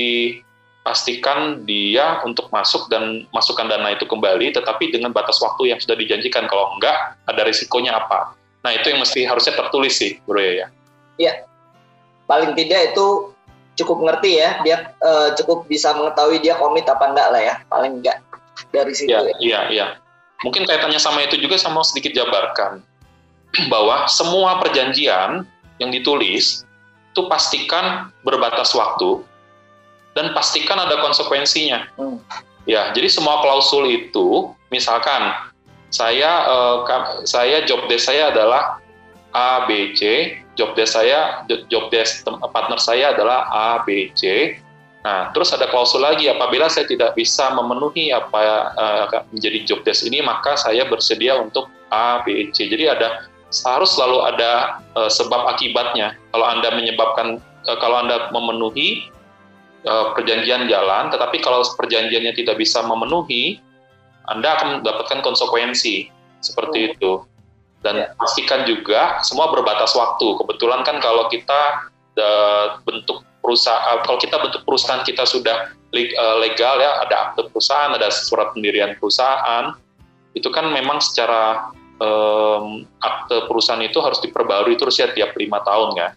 [0.81, 5.93] pastikan dia untuk masuk dan masukkan dana itu kembali, tetapi dengan batas waktu yang sudah
[5.97, 6.49] dijanjikan.
[6.49, 8.34] Kalau enggak, ada risikonya apa?
[8.65, 10.65] Nah, itu yang mesti harusnya tertulis sih, bro ya.
[10.65, 10.67] ya.
[11.21, 11.34] Iya,
[12.25, 13.35] paling tidak itu
[13.75, 18.01] cukup ngerti ya, dia uh, cukup bisa mengetahui dia komit apa enggak lah ya, paling
[18.01, 18.17] enggak
[18.71, 19.11] dari situ.
[19.11, 19.35] Ya, ya.
[19.39, 19.85] Iya, iya.
[20.43, 22.83] Mungkin kaitannya sama itu juga sama sedikit jabarkan
[23.73, 25.47] bahwa semua perjanjian
[25.79, 26.63] yang ditulis
[27.15, 29.23] itu pastikan berbatas waktu
[30.15, 31.88] dan pastikan ada konsekuensinya.
[31.99, 32.19] Hmm.
[32.65, 35.31] Ya, jadi semua klausul itu, misalkan
[35.93, 36.83] saya uh,
[37.23, 38.81] saya job desk saya adalah
[39.36, 44.56] A B C, job desk saya job desk partner saya adalah A B C.
[45.04, 50.08] Nah, terus ada klausul lagi apabila saya tidak bisa memenuhi apa uh, menjadi job desk
[50.08, 52.71] ini, maka saya bersedia untuk A B C.
[52.71, 53.28] Jadi ada
[53.67, 56.15] harus selalu ada uh, sebab akibatnya.
[56.32, 59.12] Kalau Anda menyebabkan uh, kalau Anda memenuhi
[59.84, 63.60] uh, perjanjian jalan, tetapi kalau perjanjiannya tidak bisa memenuhi,
[64.32, 66.08] Anda akan mendapatkan konsekuensi
[66.39, 66.88] seperti oh.
[66.88, 67.13] itu.
[67.83, 68.07] Dan ya.
[68.17, 70.38] pastikan juga semua berbatas waktu.
[70.41, 76.81] Kebetulan kan kalau kita uh, bentuk perusahaan, kalau kita bentuk perusahaan kita sudah eh, legal
[76.81, 79.77] ya, ada akte perusahaan, ada surat pendirian perusahaan,
[80.33, 81.69] itu kan memang secara
[82.01, 86.09] um, akte perusahaan itu harus diperbarui terus ya tiap lima tahun ya,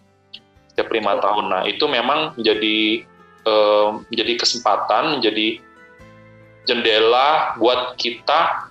[0.73, 1.53] tiap lima tahun.
[1.53, 3.05] Nah itu memang menjadi
[4.09, 5.57] menjadi kesempatan, menjadi
[6.69, 8.68] jendela buat kita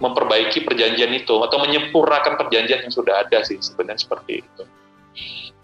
[0.00, 4.62] memperbaiki perjanjian itu atau menyempurnakan perjanjian yang sudah ada sih sebenarnya seperti itu.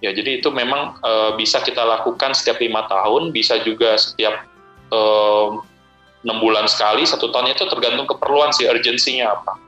[0.04, 4.44] Ya jadi itu memang e, bisa kita lakukan setiap lima tahun, bisa juga setiap
[6.22, 9.58] enam bulan sekali, satu tahun itu tergantung keperluan sih urgensinya apa.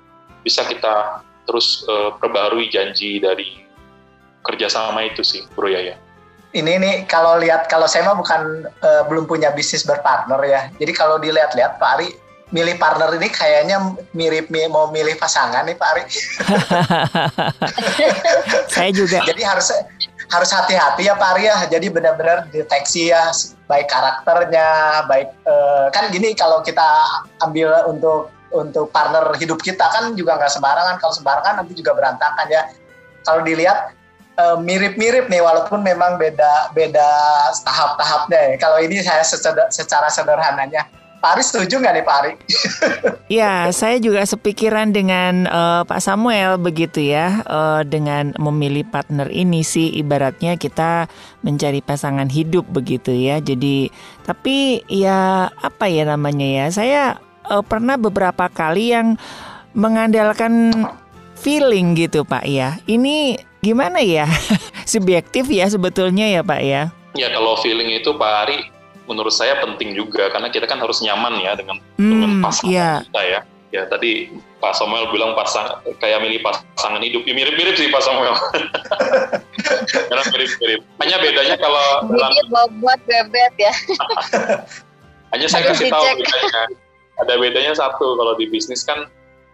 [0.44, 3.64] Bisa kita terus e, perbarui janji dari
[4.44, 5.96] kerjasama itu sih, Bro Yaya
[6.56, 10.60] ini nih kalau lihat kalau saya mah bukan uh, belum punya bisnis berpartner ya.
[10.80, 12.08] Jadi kalau dilihat-lihat Pak Ari
[12.48, 13.76] milih partner ini kayaknya
[14.16, 16.02] mirip mau milih pasangan nih Pak Ari.
[18.74, 19.20] saya juga.
[19.24, 19.68] Jadi harus
[20.28, 21.56] harus hati-hati ya Pak Ari ya.
[21.68, 23.32] Jadi benar-benar deteksi ya
[23.68, 26.84] baik karakternya, baik uh, kan gini kalau kita
[27.44, 30.96] ambil untuk untuk partner hidup kita kan juga nggak sembarangan.
[31.00, 32.62] Kalau sembarangan nanti juga berantakan ya.
[33.28, 33.98] Kalau dilihat
[34.38, 37.10] Eh, mirip-mirip nih walaupun memang beda beda
[37.66, 38.56] tahap-tahapnya ya.
[38.62, 40.86] Kalau ini saya secara, secara sederhananya
[41.18, 42.32] Pak Ari setuju nggak nih Pak Ari?
[43.42, 49.66] ya, saya juga sepikiran dengan uh, Pak Samuel begitu ya, uh, dengan memilih partner ini
[49.66, 51.10] sih ibaratnya kita
[51.42, 53.42] mencari pasangan hidup begitu ya.
[53.42, 53.90] Jadi,
[54.22, 56.66] tapi ya apa ya namanya ya?
[56.70, 57.02] Saya
[57.50, 59.18] uh, pernah beberapa kali yang
[59.74, 60.70] mengandalkan
[61.34, 62.78] feeling gitu Pak ya.
[62.86, 64.30] Ini gimana ya?
[64.86, 66.94] Subjektif ya sebetulnya ya Pak ya.
[67.18, 68.77] Ya kalau feeling itu Pak Ari
[69.08, 72.96] menurut saya penting juga karena kita kan harus nyaman ya dengan hmm, dengan pasangan yeah.
[73.08, 73.40] kita ya.
[73.68, 74.32] Ya tadi
[74.64, 75.68] Pak Samuel bilang pasang
[76.00, 77.20] kayak milih pasangan hidup.
[77.28, 78.32] Ya mirip-mirip sih Pak Samuel.
[80.08, 80.80] Karena mirip-mirip.
[81.04, 83.72] Hanya bedanya kalau dalam buat bebet ya.
[85.36, 86.64] Hanya saya kasih tahu bedanya.
[87.20, 89.04] Ada bedanya satu kalau di bisnis kan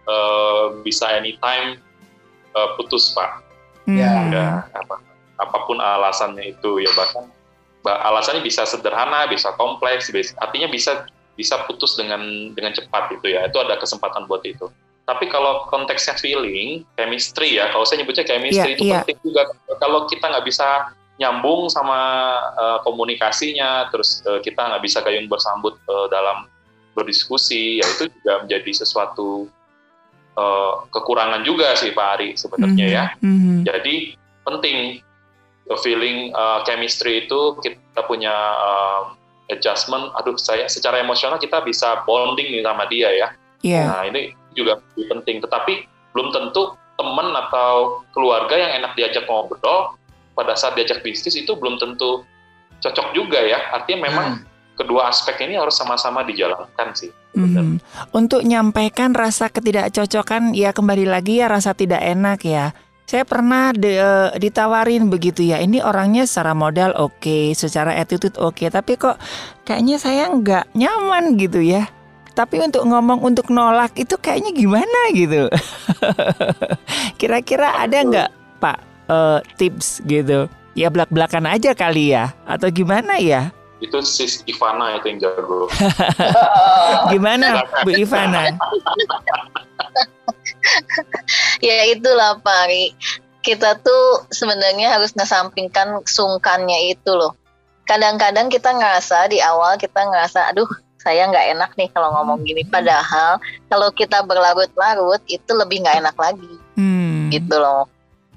[0.07, 1.83] uh, bisa anytime
[2.55, 3.43] uh, putus Pak
[3.85, 4.01] Hmm.
[4.01, 4.97] Ya, ya apa,
[5.37, 7.29] apa pun alasannya itu ya bahkan
[7.85, 13.45] alasannya bisa sederhana, bisa kompleks, bisa, artinya bisa bisa putus dengan dengan cepat itu ya.
[13.45, 14.71] Itu ada kesempatan buat itu.
[15.05, 19.01] Tapi kalau konteksnya feeling, chemistry ya, kalau saya nyebutnya chemistry yeah, itu yeah.
[19.05, 19.41] penting juga.
[19.77, 20.89] Kalau kita nggak bisa
[21.21, 21.99] nyambung sama
[22.57, 26.49] uh, komunikasinya, terus uh, kita nggak bisa gayung bersambut uh, dalam
[26.97, 29.45] berdiskusi, ya itu juga menjadi sesuatu
[30.35, 32.97] uh, kekurangan juga sih Pak Ari sebenarnya mm -hmm.
[32.97, 33.05] ya.
[33.21, 33.57] Mm -hmm.
[33.69, 33.95] Jadi
[34.41, 34.77] penting
[35.81, 39.17] feeling uh, chemistry itu kita punya uh,
[39.49, 40.13] adjustment.
[40.21, 43.27] Aduh saya secara emosional kita bisa bonding nih sama dia ya.
[43.65, 43.89] Yeah.
[43.89, 45.41] Nah ini juga penting.
[45.41, 49.97] Tetapi belum tentu teman atau keluarga yang enak diajak ngobrol
[50.37, 52.23] pada saat diajak bisnis itu belum tentu
[52.79, 53.59] cocok juga ya.
[53.73, 57.11] Artinya memang mm kedua aspek ini harus sama-sama dijalankan sih.
[57.31, 57.79] Hmm.
[58.11, 62.75] Untuk nyampaikan rasa ketidakcocokan ya kembali lagi ya rasa tidak enak ya.
[63.05, 65.61] Saya pernah de, uh, ditawarin begitu ya.
[65.61, 69.21] Ini orangnya secara modal oke, okay, secara attitude oke, okay, tapi kok
[69.61, 71.85] kayaknya saya nggak nyaman gitu ya.
[72.33, 75.47] Tapi untuk ngomong untuk nolak itu kayaknya gimana gitu.
[77.21, 80.49] Kira-kira ada nggak Pak uh, tips gitu?
[80.73, 83.53] Ya belak-belakan aja kali ya atau gimana ya?
[83.85, 85.69] Itu sis Ivana itu yang jago.
[87.13, 88.49] gimana Bu Ivana?
[91.67, 92.71] ya itulah Pak
[93.45, 97.37] Kita tuh sebenarnya harus ngesampingkan sungkannya itu loh.
[97.85, 100.65] Kadang-kadang kita ngerasa di awal kita ngerasa aduh
[101.05, 102.65] saya nggak enak nih kalau ngomong gini.
[102.65, 103.37] Padahal
[103.69, 107.29] kalau kita berlarut-larut itu lebih nggak enak lagi, hmm.
[107.29, 107.85] gitu loh.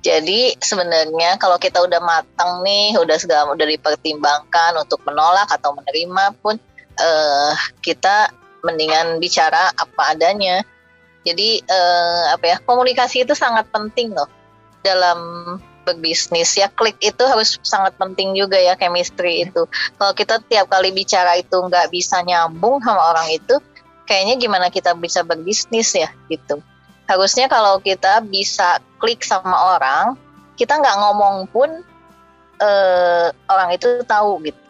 [0.05, 6.37] Jadi sebenarnya kalau kita udah matang nih, udah segala udah dipertimbangkan untuk menolak atau menerima
[6.39, 6.61] pun,
[7.01, 8.31] uh, kita
[8.63, 10.63] mendingan bicara apa adanya.
[11.27, 14.29] Jadi uh, apa ya komunikasi itu sangat penting loh
[14.81, 15.19] dalam
[15.83, 16.55] berbisnis.
[16.55, 19.67] Ya klik itu harus sangat penting juga ya chemistry itu.
[19.99, 23.59] Kalau kita tiap kali bicara itu nggak bisa nyambung sama orang itu
[24.09, 26.61] kayaknya gimana kita bisa berbisnis ya gitu.
[27.09, 30.17] Harusnya kalau kita bisa klik sama orang
[30.59, 31.71] kita nggak ngomong pun
[32.61, 34.68] uh, orang itu tahu gitu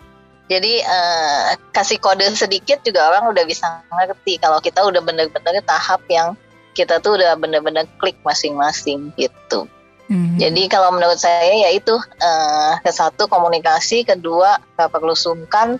[0.48, 6.00] jadi uh, kasih kode sedikit juga orang udah bisa ngerti kalau kita udah bener-bener tahap
[6.08, 6.32] yang
[6.72, 9.68] kita tuh udah bener-bener klik masing-masing gitu.
[10.08, 10.40] Mm-hmm.
[10.40, 15.76] Jadi kalau menurut saya ya itu uh, ke satu komunikasi, kedua gak perlu sungkan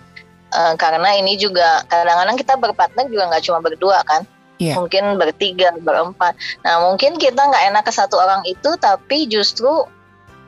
[0.53, 4.29] uh, karena ini juga kadang-kadang kita berpartner juga nggak cuma berdua kan,
[4.61, 4.77] yeah.
[4.77, 6.37] mungkin bertiga, berempat.
[6.61, 9.89] Nah mungkin kita nggak enak ke satu orang itu, tapi justru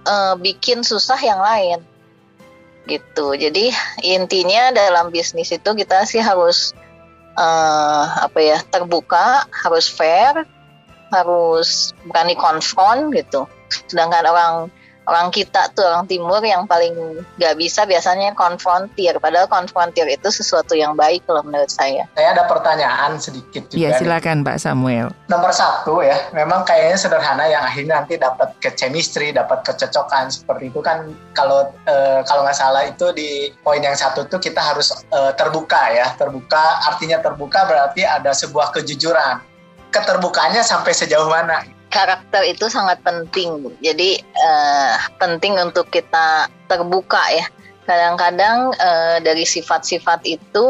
[0.04, 1.80] uh, bikin susah yang lain
[2.88, 3.36] gitu.
[3.36, 3.72] Jadi
[4.04, 6.72] intinya dalam bisnis itu kita sih harus
[7.36, 10.48] uh, apa ya terbuka, harus fair,
[11.10, 13.44] harus berani konfront gitu
[13.86, 14.54] sedangkan orang
[15.10, 16.94] orang kita tuh orang timur yang paling
[17.34, 19.18] nggak bisa biasanya konfrontir.
[19.18, 22.06] Padahal konfrontir itu sesuatu yang baik kalau menurut saya.
[22.14, 25.10] Saya ada pertanyaan sedikit juga Iya silakan Pak Samuel.
[25.26, 30.70] Nomor satu ya memang kayaknya sederhana yang akhirnya nanti dapat ke chemistry dapat kecocokan seperti
[30.70, 34.94] itu kan kalau e, kalau nggak salah itu di poin yang satu tuh kita harus
[35.10, 36.14] e, terbuka ya.
[36.14, 39.42] Terbuka artinya terbuka berarti ada sebuah kejujuran.
[39.90, 43.74] Keterbukanya sampai sejauh mana karakter itu sangat penting.
[43.82, 47.44] Jadi uh, penting untuk kita terbuka ya.
[47.84, 50.66] Kadang-kadang uh, dari sifat-sifat itu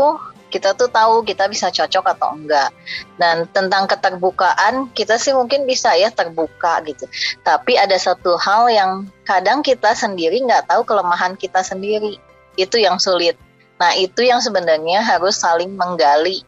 [0.50, 2.72] kita tuh tahu kita bisa cocok atau enggak.
[3.20, 7.06] Dan tentang keterbukaan kita sih mungkin bisa ya terbuka gitu.
[7.46, 12.18] Tapi ada satu hal yang kadang kita sendiri nggak tahu kelemahan kita sendiri.
[12.58, 13.38] Itu yang sulit.
[13.78, 16.42] Nah itu yang sebenarnya harus saling menggali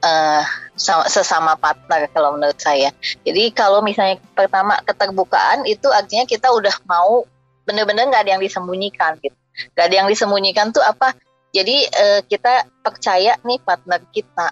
[0.00, 0.44] uh,
[1.06, 2.90] sesama partner kalau menurut saya.
[3.24, 7.24] Jadi kalau misalnya pertama keterbukaan itu artinya kita udah mau
[7.68, 9.36] bener-bener nggak ada yang disembunyikan gitu.
[9.76, 11.12] Gak ada yang disembunyikan tuh apa?
[11.52, 14.48] Jadi uh, kita percaya nih partner kita.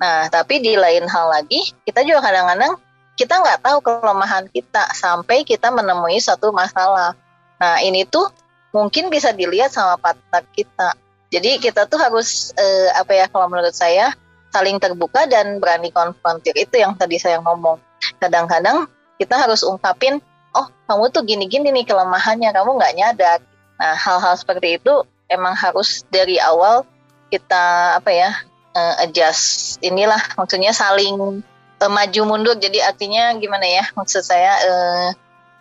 [0.00, 2.76] Nah tapi di lain hal lagi kita juga kadang-kadang
[3.16, 7.16] kita nggak tahu kelemahan kita sampai kita menemui satu masalah.
[7.60, 8.28] Nah ini tuh
[8.74, 10.92] mungkin bisa dilihat sama partner kita.
[11.30, 14.10] Jadi kita tuh harus uh, apa ya kalau menurut saya
[14.50, 16.54] saling terbuka dan berani konfrontir.
[16.58, 17.78] Itu yang tadi saya ngomong.
[18.18, 20.18] Kadang-kadang kita harus ungkapin
[20.54, 23.38] oh kamu tuh gini-gini nih kelemahannya kamu nggak nyadar.
[23.78, 26.84] Nah hal-hal seperti itu emang harus dari awal
[27.30, 28.30] kita apa ya
[28.74, 29.78] uh, adjust.
[29.80, 31.42] Inilah maksudnya saling
[31.78, 32.56] uh, maju mundur.
[32.58, 35.08] Jadi artinya gimana ya maksud saya uh,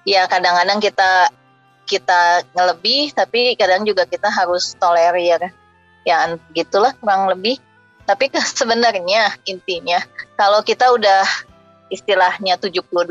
[0.04, 1.30] ya kadang-kadang kita
[1.86, 5.54] kita ngelebih tapi kadang juga kita harus tolerir.
[6.08, 6.26] Ya
[6.56, 7.62] gitulah kurang lebih
[8.10, 10.02] tapi sebenarnya intinya
[10.34, 11.22] kalau kita udah
[11.94, 13.06] istilahnya 70-80%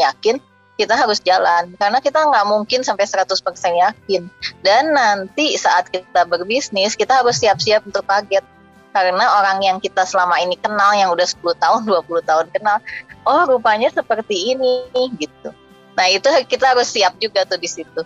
[0.00, 0.36] yakin,
[0.78, 3.36] kita harus jalan karena kita nggak mungkin sampai 100%
[3.76, 4.32] yakin.
[4.64, 8.44] Dan nanti saat kita berbisnis, kita harus siap-siap untuk kaget.
[8.88, 12.80] Karena orang yang kita selama ini kenal yang udah 10 tahun, 20 tahun kenal,
[13.28, 14.88] oh rupanya seperti ini
[15.20, 15.52] gitu.
[15.92, 18.00] Nah, itu kita harus siap juga tuh di situ.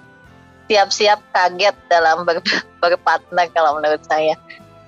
[0.66, 2.42] Siap-siap kaget dalam ber
[2.82, 4.34] berpartner kalau menurut saya.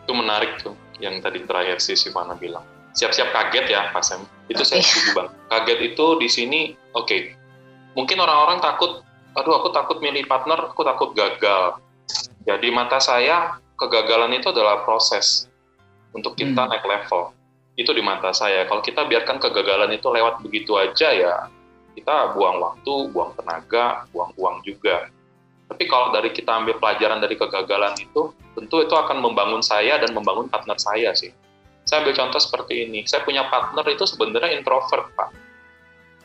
[0.03, 2.64] Itu menarik tuh yang tadi terakhir si Sivana bilang.
[2.97, 4.25] Siap-siap kaget ya Pak Sam.
[4.49, 4.88] Itu saya iya.
[4.88, 5.29] setuju bang.
[5.53, 6.61] Kaget itu di sini,
[6.97, 7.05] oke.
[7.05, 7.21] Okay.
[7.93, 9.05] Mungkin orang-orang takut,
[9.37, 11.79] aduh aku takut milih partner, aku takut gagal.
[12.49, 15.51] Jadi mata saya, kegagalan itu adalah proses
[16.14, 16.70] untuk kita hmm.
[16.70, 17.35] naik level.
[17.74, 18.64] Itu di mata saya.
[18.70, 21.35] Kalau kita biarkan kegagalan itu lewat begitu aja ya,
[21.99, 25.11] kita buang waktu, buang tenaga, buang uang juga.
[25.75, 30.14] Tapi kalau dari kita ambil pelajaran dari kegagalan itu, tentu itu akan membangun saya dan
[30.14, 31.35] membangun partner saya sih.
[31.83, 33.03] Saya ambil contoh seperti ini.
[33.11, 35.35] Saya punya partner itu sebenarnya introvert, Pak.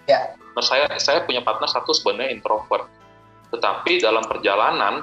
[0.06, 0.38] Ya.
[0.38, 2.86] Partner saya, saya punya partner satu sebenarnya introvert.
[3.50, 5.02] Tetapi dalam perjalanan,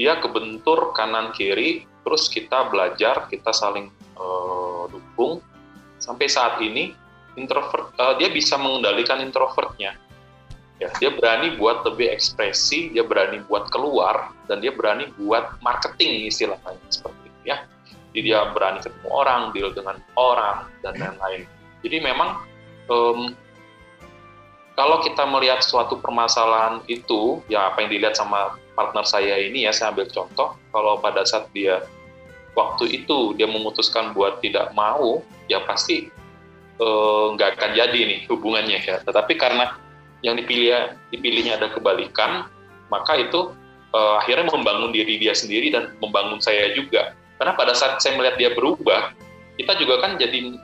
[0.00, 5.44] dia kebentur kanan kiri, terus kita belajar, kita saling uh, dukung
[6.00, 6.96] sampai saat ini
[7.36, 9.94] introvert uh, dia bisa mengendalikan introvertnya
[10.82, 16.26] ya dia berani buat lebih ekspresi dia berani buat keluar dan dia berani buat marketing
[16.26, 17.62] istilahnya seperti itu ya.
[18.12, 21.48] Jadi dia berani ketemu orang deal dengan orang dan lain-lain.
[21.80, 22.44] Jadi memang
[22.92, 23.32] um,
[24.76, 29.72] kalau kita melihat suatu permasalahan itu ya apa yang dilihat sama partner saya ini ya
[29.72, 31.84] saya ambil contoh kalau pada saat dia
[32.56, 36.08] waktu itu dia memutuskan buat tidak mau ya pasti
[36.80, 38.96] eh, nggak akan jadi nih hubungannya ya.
[39.04, 39.76] Tetapi karena
[40.22, 42.46] yang dipilih dipilihnya ada kebalikan
[42.88, 43.52] maka itu
[43.92, 48.38] uh, akhirnya membangun diri dia sendiri dan membangun saya juga karena pada saat saya melihat
[48.38, 49.12] dia berubah
[49.58, 50.56] kita juga kan jadi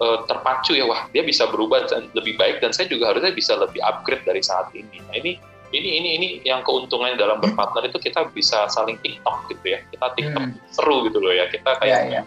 [0.00, 3.54] uh, terpacu ya wah dia bisa berubah dan lebih baik dan saya juga harusnya bisa
[3.54, 5.38] lebih upgrade dari saat ini nah ini
[5.74, 10.06] ini ini ini yang keuntungannya dalam berpartner itu kita bisa saling TikTok gitu ya kita
[10.14, 10.58] TikTok hmm.
[10.70, 12.24] seru gitu loh ya kita kayak yeah, yeah.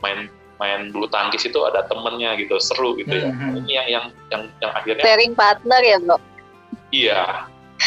[0.00, 3.60] main main bulu tangkis itu ada temennya gitu seru gitu ya hmm.
[3.64, 6.16] ini yang yang yang yang akhirnya sharing partner ya bro
[6.92, 7.20] iya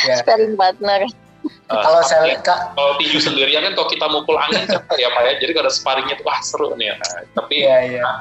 [0.05, 0.21] yeah.
[0.25, 1.05] sharing partner
[1.71, 5.23] Uh, kalau saya ya, kalau tinju sendirian kan kalau kita mukul angin capek ya pak
[5.23, 8.03] ya jadi kalau sparringnya tuh wah seru nih ya nah, tapi yeah, yeah.
[8.03, 8.19] Nah,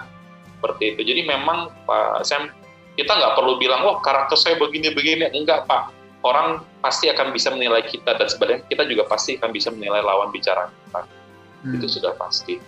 [0.54, 2.46] seperti itu jadi memang pak Sam
[2.94, 5.90] kita nggak perlu bilang wah karakter saya begini begini enggak pak
[6.26, 10.34] orang pasti akan bisa menilai kita dan sebenarnya kita juga pasti akan bisa menilai lawan
[10.34, 11.00] bicara kita.
[11.62, 11.74] Hmm.
[11.78, 12.58] Itu sudah pasti.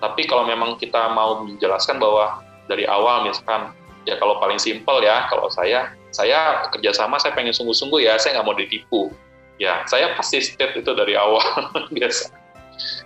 [0.00, 3.76] Tapi kalau memang kita mau menjelaskan bahwa dari awal misalkan
[4.08, 8.46] ya kalau paling simpel ya kalau saya saya kerjasama saya pengen sungguh-sungguh ya saya nggak
[8.48, 9.12] mau ditipu.
[9.60, 11.44] Ya saya pasti state itu dari awal
[11.96, 12.32] biasa.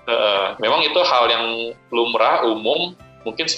[0.07, 2.95] Uh, memang itu hal yang lumrah umum
[3.27, 3.49] mungkin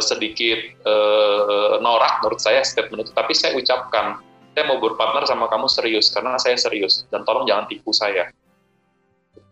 [0.00, 3.12] sedikit uh, norak menurut saya statement itu.
[3.12, 4.16] Tapi saya ucapkan
[4.56, 7.04] saya mau berpartner sama kamu serius karena saya serius.
[7.12, 8.32] Dan tolong jangan tipu saya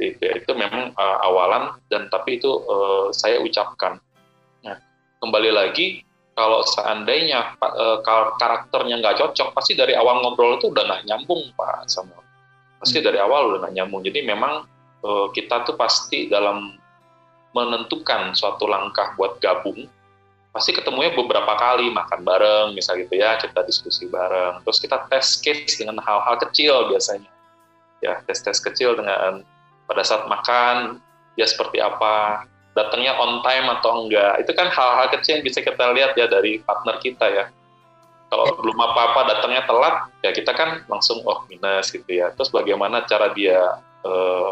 [0.00, 4.00] itu, itu memang uh, awalan dan tapi itu uh, saya ucapkan.
[4.64, 4.80] Nah
[5.20, 6.00] kembali lagi
[6.32, 8.00] kalau seandainya uh,
[8.40, 12.16] karakternya nggak cocok pasti dari awal ngobrol itu udah nggak nyambung pak sama
[12.80, 13.06] pasti hmm.
[13.06, 14.00] dari awal udah nggak nyambung.
[14.00, 14.64] Jadi memang
[15.04, 16.80] uh, kita tuh pasti dalam
[17.52, 19.84] menentukan suatu langkah buat gabung
[20.50, 24.62] pasti ketemunya beberapa kali makan bareng misal gitu ya kita diskusi bareng.
[24.66, 27.30] Terus kita tes case dengan hal-hal kecil biasanya.
[28.02, 29.46] Ya tes tes kecil dengan
[29.90, 31.02] pada saat makan
[31.34, 32.46] dia seperti apa
[32.78, 34.46] datangnya on time atau enggak.
[34.46, 37.44] Itu kan hal-hal kecil yang bisa kita lihat ya dari partner kita ya.
[38.30, 42.30] Kalau belum apa-apa datangnya telat ya kita kan langsung oh minus gitu ya.
[42.38, 43.58] Terus bagaimana cara dia
[44.06, 44.50] eh,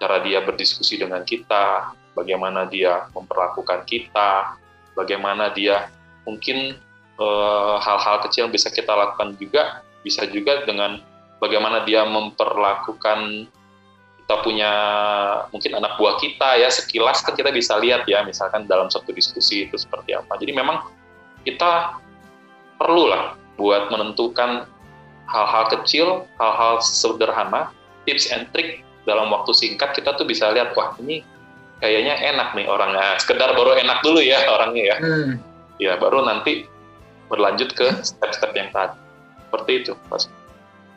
[0.00, 1.92] cara dia berdiskusi dengan kita?
[2.16, 4.56] Bagaimana dia memperlakukan kita?
[4.96, 5.92] Bagaimana dia
[6.24, 6.80] mungkin
[7.20, 11.02] eh, hal-hal kecil yang bisa kita lakukan juga bisa juga dengan
[11.42, 13.50] bagaimana dia memperlakukan
[14.26, 14.72] kita punya
[15.54, 19.70] mungkin anak buah kita ya sekilas kan kita bisa lihat ya misalkan dalam satu diskusi
[19.70, 20.82] itu seperti apa jadi memang
[21.46, 21.94] kita
[22.74, 24.66] perlu lah buat menentukan
[25.30, 27.70] hal-hal kecil hal-hal sederhana
[28.02, 31.22] tips and trick dalam waktu singkat kita tuh bisa lihat wah ini
[31.78, 35.30] kayaknya enak nih orangnya sekedar baru enak dulu ya orangnya ya hmm.
[35.78, 36.66] ya baru nanti
[37.30, 38.98] berlanjut ke step-step yang tadi
[39.46, 40.26] seperti itu Mas.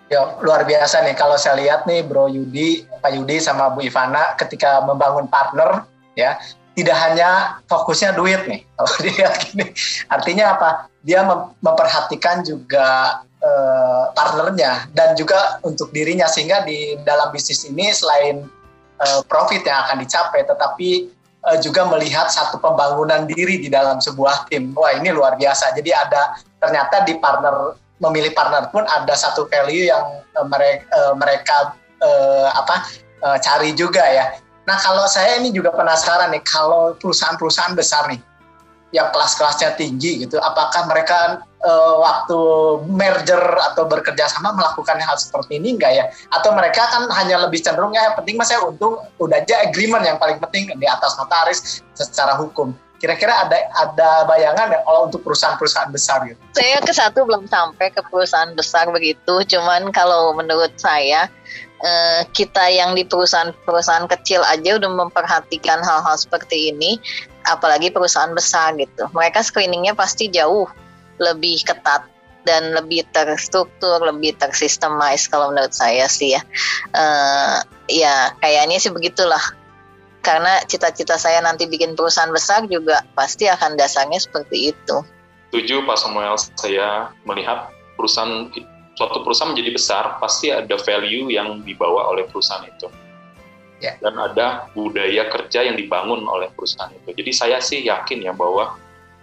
[0.09, 4.33] Ya luar biasa nih kalau saya lihat nih Bro Yudi, Pak Yudi sama Bu Ivana
[4.41, 5.85] ketika membangun partner
[6.17, 6.41] ya
[6.73, 9.65] tidak hanya fokusnya duit nih kalau dia gini
[10.09, 10.69] artinya apa
[11.05, 11.21] dia
[11.61, 18.47] memperhatikan juga uh, partnernya dan juga untuk dirinya sehingga di dalam bisnis ini selain
[18.99, 21.07] uh, profit yang akan dicapai, tetapi
[21.47, 24.75] uh, juga melihat satu pembangunan diri di dalam sebuah tim.
[24.75, 25.75] Wah ini luar biasa.
[25.75, 31.13] Jadi ada ternyata di partner memilih partner pun ada satu value yang uh, mereka uh,
[31.15, 31.55] mereka
[31.99, 32.75] uh, apa
[33.23, 34.39] uh, cari juga ya.
[34.67, 38.21] Nah kalau saya ini juga penasaran nih kalau perusahaan-perusahaan besar nih
[38.89, 42.39] yang kelas-kelasnya tinggi gitu, apakah mereka uh, waktu
[42.89, 46.05] merger atau bekerja sama melakukan hal seperti ini enggak ya?
[46.33, 50.01] Atau mereka kan hanya lebih cenderung ya yang penting mas saya untung udah aja agreement
[50.01, 52.73] yang paling penting di atas notaris secara hukum.
[52.99, 56.39] Kira-kira ada ada bayangan ya kalau untuk perusahaan-perusahaan besar gitu?
[56.51, 59.39] Saya ke satu belum sampai ke perusahaan besar begitu.
[59.47, 61.31] Cuman kalau menurut saya
[61.79, 66.99] eh, kita yang di perusahaan-perusahaan kecil aja udah memperhatikan hal-hal seperti ini,
[67.47, 69.07] apalagi perusahaan besar gitu.
[69.15, 70.67] Mereka screeningnya pasti jauh
[71.23, 72.03] lebih ketat
[72.47, 76.41] dan lebih terstruktur, lebih tersistemize kalau menurut saya sih ya.
[76.95, 79.41] Uh, ya kayaknya sih begitulah.
[80.19, 84.97] Karena cita-cita saya nanti bikin perusahaan besar juga pasti akan dasarnya seperti itu.
[85.49, 88.51] Tujuh Pak Samuel, saya melihat perusahaan
[88.99, 92.91] suatu perusahaan menjadi besar pasti ada value yang dibawa oleh perusahaan itu.
[93.79, 93.95] yeah.
[94.03, 97.15] dan ada budaya kerja yang dibangun oleh perusahaan itu.
[97.15, 98.75] Jadi saya sih yakin ya bahwa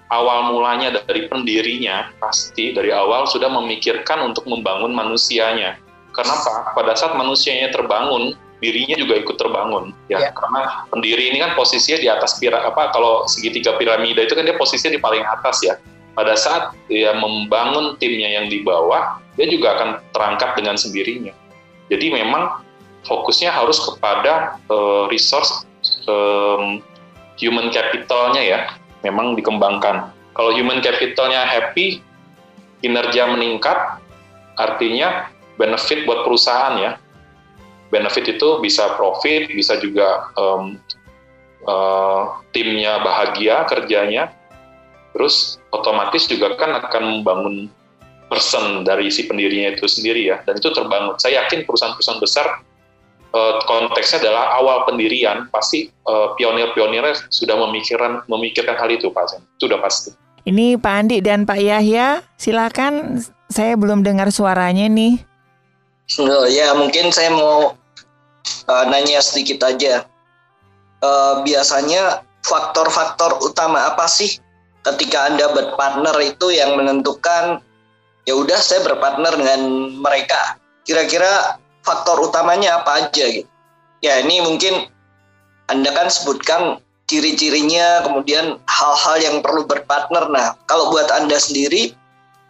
[0.08, 5.76] awal mulanya dari pendirinya pasti dari awal sudah memikirkan untuk membangun manusianya.
[6.16, 6.72] Kenapa?
[6.72, 10.16] Pada saat manusianya terbangun, dirinya juga ikut terbangun ya.
[10.20, 10.32] Yeah.
[10.32, 14.56] karena pendiri ini kan posisinya di atas pira apa kalau segitiga piramida itu kan dia
[14.56, 15.76] posisinya di paling atas ya.
[16.16, 21.36] Pada saat dia membangun timnya yang di bawah dia juga akan terangkat dengan sendirinya.
[21.92, 22.64] Jadi memang
[23.04, 25.68] fokusnya harus kepada uh, resource
[26.08, 26.80] um,
[27.36, 28.58] human capitalnya ya
[29.04, 30.10] memang dikembangkan.
[30.32, 32.00] Kalau human capitalnya happy
[32.80, 34.00] kinerja meningkat
[34.56, 35.28] artinya
[35.60, 36.90] benefit buat perusahaan ya
[37.90, 40.78] benefit itu bisa profit, bisa juga um,
[41.66, 44.32] uh, timnya bahagia kerjanya,
[45.14, 47.56] terus otomatis juga kan akan membangun
[48.26, 51.14] person dari si pendirinya itu sendiri ya, dan itu terbangun.
[51.18, 52.46] Saya yakin perusahaan-perusahan besar
[53.36, 59.70] uh, konteksnya adalah awal pendirian pasti uh, pionir-pionirnya sudah memikirkan memikirkan hal itu Pak Itu
[59.70, 60.10] sudah pasti.
[60.46, 63.18] Ini Pak Andi dan Pak Yahya, silakan.
[63.50, 65.18] Saya belum dengar suaranya nih.
[66.14, 67.74] Oh, ya mungkin saya mau
[68.70, 70.06] uh, nanya sedikit aja.
[71.02, 74.38] Uh, biasanya faktor-faktor utama apa sih
[74.86, 77.58] ketika anda berpartner itu yang menentukan
[78.22, 80.54] ya udah saya berpartner dengan mereka.
[80.86, 83.50] Kira-kira faktor utamanya apa aja gitu?
[83.98, 84.86] Ya ini mungkin
[85.66, 86.78] anda kan sebutkan
[87.10, 90.30] ciri-cirinya, kemudian hal-hal yang perlu berpartner.
[90.30, 91.90] Nah, kalau buat anda sendiri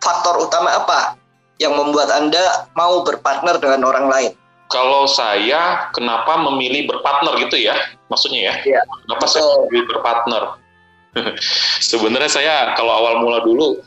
[0.05, 1.16] faktor utama apa
[1.57, 4.33] yang membuat anda mau berpartner dengan orang lain?
[4.67, 7.75] kalau saya kenapa memilih berpartner gitu ya?
[8.11, 10.45] Maksudnya ya, ya kenapa saya memilih berpartner?
[11.91, 13.81] Sebenarnya saya kalau awal mula dulu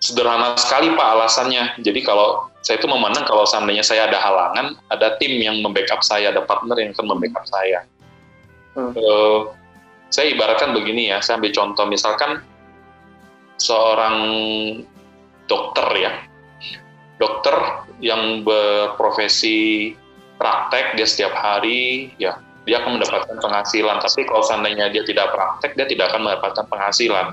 [0.00, 1.76] sederhana sekali pak alasannya.
[1.80, 6.32] Jadi kalau saya itu memandang kalau seandainya saya ada halangan ada tim yang membackup saya
[6.32, 7.84] ada partner yang akan membackup saya.
[8.74, 8.90] Hmm.
[8.90, 9.54] uh,
[10.10, 11.84] saya ibaratkan begini ya saya ambil contoh.
[11.86, 12.40] Misalkan
[13.60, 14.16] seorang
[15.46, 16.12] dokter ya
[17.24, 17.56] dokter
[18.04, 19.96] yang berprofesi
[20.36, 22.36] praktek dia setiap hari ya
[22.68, 23.96] dia akan mendapatkan penghasilan.
[24.00, 27.32] Tapi kalau seandainya dia tidak praktek dia tidak akan mendapatkan penghasilan.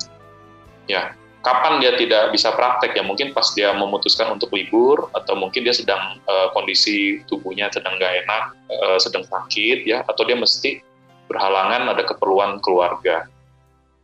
[0.88, 1.12] Ya
[1.44, 2.96] kapan dia tidak bisa praktek?
[2.96, 8.00] Ya mungkin pas dia memutuskan untuk libur atau mungkin dia sedang uh, kondisi tubuhnya sedang
[8.00, 10.80] nggak enak uh, sedang sakit ya atau dia mesti
[11.28, 13.28] berhalangan ada keperluan keluarga.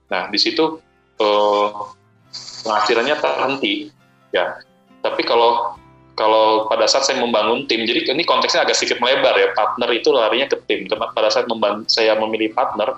[0.07, 0.79] Nah di situ
[1.19, 1.69] uh,
[2.63, 3.91] penghasilannya terhenti
[4.31, 4.59] ya
[5.07, 5.77] tapi kalau
[6.17, 10.09] kalau pada saat saya membangun tim, jadi ini konteksnya agak sedikit melebar ya, partner itu
[10.09, 10.89] larinya ke tim.
[10.89, 11.45] Karena pada saat
[11.93, 12.97] saya memilih partner,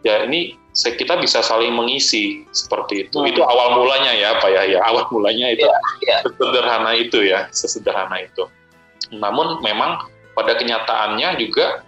[0.00, 3.20] ya ini kita bisa saling mengisi seperti itu.
[3.20, 3.28] Hmm.
[3.28, 5.76] Itu awal mulanya ya, Pak ya, ya awal mulanya itu ya,
[6.08, 6.18] ya.
[6.24, 8.48] sederhana itu ya, sesederhana itu.
[9.12, 11.84] Namun memang pada kenyataannya juga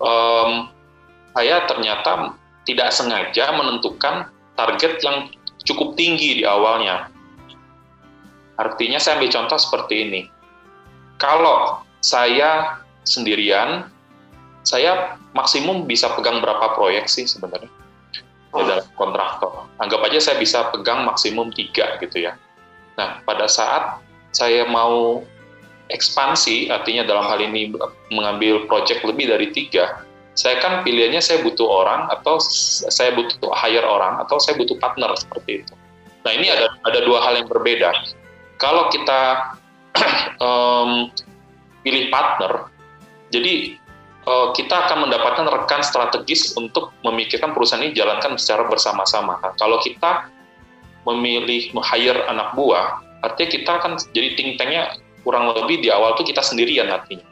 [0.00, 0.72] um,
[1.36, 5.28] saya ternyata tidak sengaja menentukan target yang
[5.68, 7.12] cukup tinggi di awalnya
[8.60, 10.20] Artinya saya ambil contoh seperti ini.
[11.16, 13.88] Kalau saya sendirian,
[14.68, 17.72] saya maksimum bisa pegang berapa proyek sih sebenarnya
[18.52, 19.64] ya, dalam kontraktor.
[19.80, 22.36] Anggap aja saya bisa pegang maksimum tiga gitu ya.
[23.00, 24.04] Nah, pada saat
[24.36, 25.24] saya mau
[25.88, 27.72] ekspansi, artinya dalam hal ini
[28.12, 30.04] mengambil proyek lebih dari tiga,
[30.36, 32.38] saya kan pilihannya saya butuh orang atau
[32.92, 35.74] saya butuh hire orang atau saya butuh partner seperti itu.
[36.22, 37.90] Nah ini ada ada dua hal yang berbeda
[38.60, 39.56] kalau kita
[40.44, 41.08] um,
[41.80, 42.68] pilih partner,
[43.32, 43.80] jadi
[44.28, 49.40] uh, kita akan mendapatkan rekan strategis untuk memikirkan perusahaan ini jalankan secara bersama-sama.
[49.40, 50.28] Nah, kalau kita
[51.08, 56.28] memilih hire anak buah, artinya kita akan jadi think tanknya kurang lebih di awal tuh
[56.28, 57.24] kita sendirian artinya.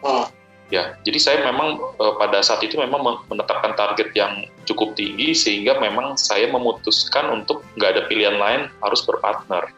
[0.00, 0.26] Hmm.
[0.72, 5.76] Ya, jadi saya memang uh, pada saat itu memang menetapkan target yang cukup tinggi sehingga
[5.76, 9.68] memang saya memutuskan untuk nggak ada pilihan lain harus berpartner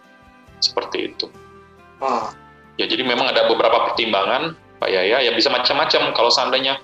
[0.61, 1.27] seperti itu.
[2.01, 2.33] Hmm.
[2.77, 6.77] Ya jadi memang ada beberapa pertimbangan Pak Yaya ya bisa macam-macam kalau seandainya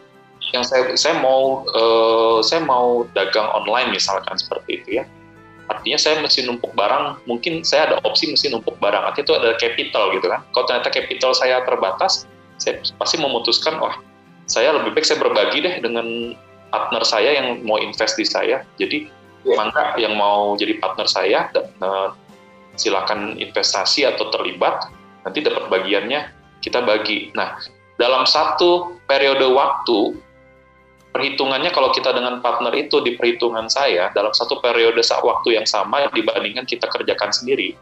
[0.53, 5.05] yang saya saya mau uh, saya mau dagang online misalkan seperti itu ya
[5.71, 9.51] artinya saya mesti numpuk barang mungkin saya ada opsi mesti numpuk barang artinya itu ada
[9.57, 12.29] capital gitu kan kalau ternyata capital saya terbatas
[12.61, 13.97] saya pasti memutuskan wah
[14.45, 16.37] saya lebih baik saya berbagi deh dengan
[16.69, 19.09] partner saya yang mau invest di saya jadi
[19.49, 19.57] yeah.
[19.57, 21.49] maka yang mau jadi partner saya
[21.81, 22.13] uh,
[22.77, 24.89] silakan investasi atau terlibat,
[25.27, 26.31] nanti dapat bagiannya
[26.63, 27.35] kita bagi.
[27.37, 27.59] Nah,
[27.99, 30.17] dalam satu periode waktu,
[31.13, 36.09] perhitungannya kalau kita dengan partner itu di perhitungan saya, dalam satu periode waktu yang sama
[36.11, 37.77] dibandingkan kita kerjakan sendiri,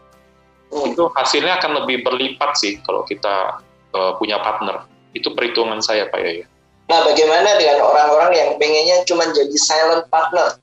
[0.75, 0.91] oh.
[0.91, 3.63] itu hasilnya akan lebih berlipat sih kalau kita
[3.95, 4.85] uh, punya partner.
[5.11, 6.47] Itu perhitungan saya Pak Yaya.
[6.91, 10.59] Nah, bagaimana dengan orang-orang yang pengennya cuma jadi silent partner?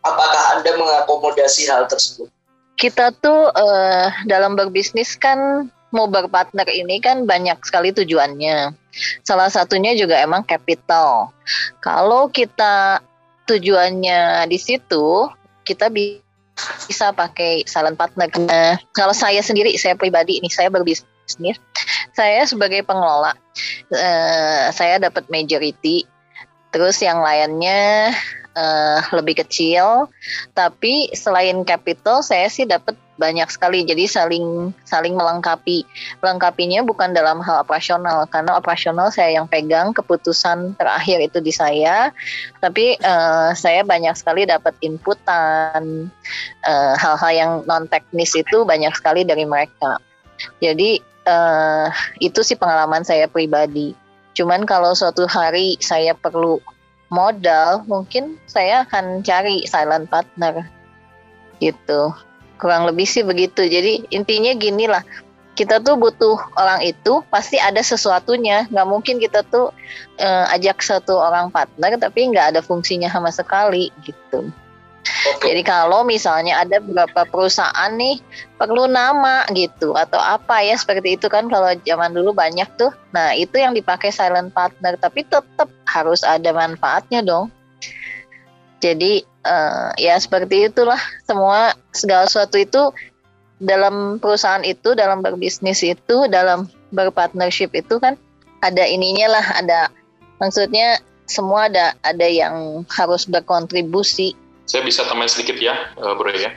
[0.00, 2.32] Apakah Anda mengakomodasi hal tersebut?
[2.78, 8.70] Kita tuh uh, dalam berbisnis kan mau berpartner ini kan banyak sekali tujuannya.
[9.26, 11.34] Salah satunya juga emang capital.
[11.82, 13.02] Kalau kita
[13.48, 15.26] tujuannya di situ,
[15.64, 18.28] kita bisa pakai silent partner.
[18.36, 21.56] Nah, kalau saya sendiri, saya pribadi ini saya berbisnis,
[22.12, 23.32] saya sebagai pengelola,
[23.90, 26.04] uh, saya dapat majority.
[26.68, 28.12] Terus yang lainnya
[28.58, 30.10] uh, lebih kecil,
[30.52, 33.82] tapi selain capital saya sih dapat banyak sekali.
[33.82, 35.82] Jadi saling saling melengkapi.
[36.22, 38.24] Melengkapinya bukan dalam hal operasional.
[38.30, 42.14] Karena operasional saya yang pegang keputusan terakhir itu di saya.
[42.62, 46.08] Tapi uh, saya banyak sekali dapat inputan.
[46.62, 49.98] Uh, hal-hal yang non teknis itu banyak sekali dari mereka.
[50.62, 51.90] Jadi uh,
[52.22, 54.07] itu sih pengalaman saya pribadi
[54.38, 56.62] cuman kalau suatu hari saya perlu
[57.10, 60.68] modal, mungkin saya akan cari silent partner
[61.58, 62.14] gitu.
[62.60, 63.66] Kurang lebih sih begitu.
[63.66, 65.02] Jadi intinya gini lah,
[65.58, 68.68] kita tuh butuh orang itu pasti ada sesuatunya.
[68.70, 69.74] Nggak mungkin kita tuh
[70.20, 74.46] uh, ajak satu orang partner tapi nggak ada fungsinya sama sekali gitu.
[75.38, 78.20] Jadi kalau misalnya ada beberapa perusahaan nih
[78.58, 82.90] perlu nama gitu atau apa ya seperti itu kan kalau zaman dulu banyak tuh.
[83.14, 87.52] Nah itu yang dipakai silent partner tapi tetap harus ada manfaatnya dong.
[88.78, 92.82] Jadi uh, ya seperti itulah semua segala sesuatu itu
[93.58, 98.14] dalam perusahaan itu dalam berbisnis itu dalam berpartnership itu kan
[98.62, 99.80] ada ininya lah ada
[100.38, 104.38] maksudnya semua ada ada yang harus berkontribusi
[104.68, 106.52] saya bisa tambahin sedikit ya, uh, Bro ya.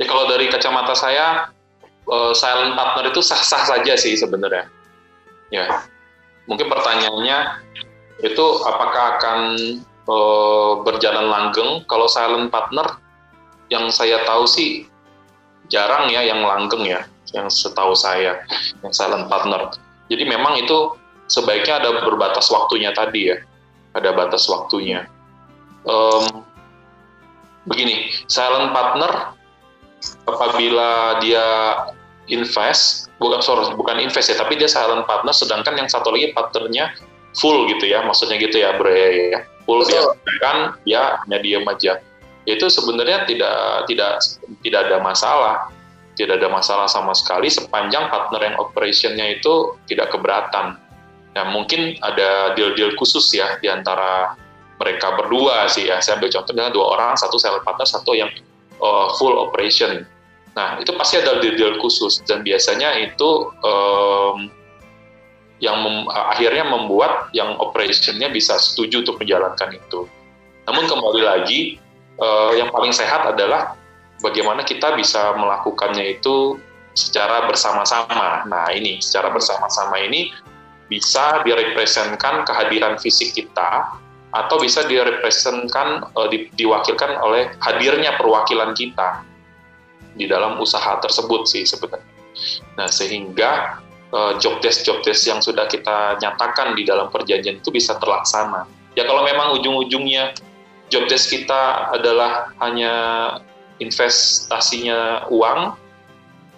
[0.00, 1.52] Ya kalau dari kacamata saya,
[2.08, 4.64] uh, silent partner itu sah-sah saja sih sebenarnya.
[5.52, 5.84] Ya,
[6.48, 7.60] mungkin pertanyaannya
[8.24, 9.38] itu apakah akan
[10.08, 11.84] uh, berjalan langgeng?
[11.84, 12.96] Kalau silent partner,
[13.68, 14.88] yang saya tahu sih
[15.68, 17.04] jarang ya yang langgeng ya,
[17.36, 18.40] yang setahu saya
[18.80, 19.68] yang silent partner.
[20.08, 20.96] Jadi memang itu
[21.28, 23.36] sebaiknya ada berbatas waktunya tadi ya,
[23.92, 25.04] ada batas waktunya.
[25.84, 26.44] Um,
[27.70, 29.38] begini, silent partner
[30.26, 31.46] apabila dia
[32.26, 36.98] invest, bukan sorry, bukan invest ya, tapi dia silent partner, sedangkan yang satu lagi partnernya
[37.38, 40.02] full gitu ya, maksudnya gitu ya, bro ya, full dia
[40.42, 42.02] kan dia hanya diam aja.
[42.48, 44.12] Itu sebenarnya tidak tidak
[44.66, 45.70] tidak ada masalah,
[46.18, 50.80] tidak ada masalah sama sekali sepanjang partner yang operationnya itu tidak keberatan.
[51.36, 54.34] Nah mungkin ada deal-deal khusus ya di antara
[54.80, 56.00] mereka berdua sih ya.
[56.00, 58.32] Saya ambil contohnya dua orang, satu sales partner, satu yang
[58.80, 60.08] uh, full operation.
[60.56, 64.50] Nah, itu pasti ada deal-deal khusus dan biasanya itu um,
[65.60, 70.08] yang mem, akhirnya membuat yang operationnya bisa setuju untuk menjalankan itu.
[70.64, 71.76] Namun kembali lagi,
[72.18, 73.76] uh, yang paling sehat adalah
[74.24, 76.56] bagaimana kita bisa melakukannya itu
[76.96, 78.48] secara bersama-sama.
[78.48, 80.32] Nah, ini secara bersama-sama ini
[80.90, 83.94] bisa direpresentkan kehadiran fisik kita
[84.30, 89.26] atau bisa direpresentkan uh, di, diwakilkan oleh hadirnya perwakilan kita
[90.14, 92.06] di dalam usaha tersebut sih sebenarnya.
[92.78, 93.82] Nah sehingga
[94.14, 98.66] uh, job desk job desk yang sudah kita nyatakan di dalam perjanjian itu bisa terlaksana.
[98.94, 100.34] Ya kalau memang ujung-ujungnya
[100.90, 102.94] job desk kita adalah hanya
[103.80, 105.74] investasinya uang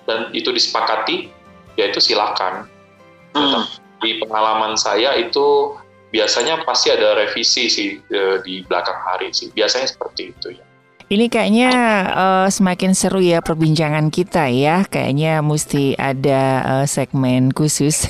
[0.05, 1.31] dan itu disepakati,
[1.79, 2.67] ya itu silakan.
[3.33, 3.65] Hmm.
[4.03, 5.79] Di pengalaman saya itu
[6.13, 7.99] biasanya pasti ada revisi sih
[8.45, 9.49] di belakang hari sih.
[9.51, 10.65] Biasanya seperti itu ya.
[11.13, 11.71] Ini kayaknya
[12.09, 14.89] uh, semakin seru ya perbincangan kita ya.
[14.89, 18.09] Kayaknya mesti ada uh, segmen khusus.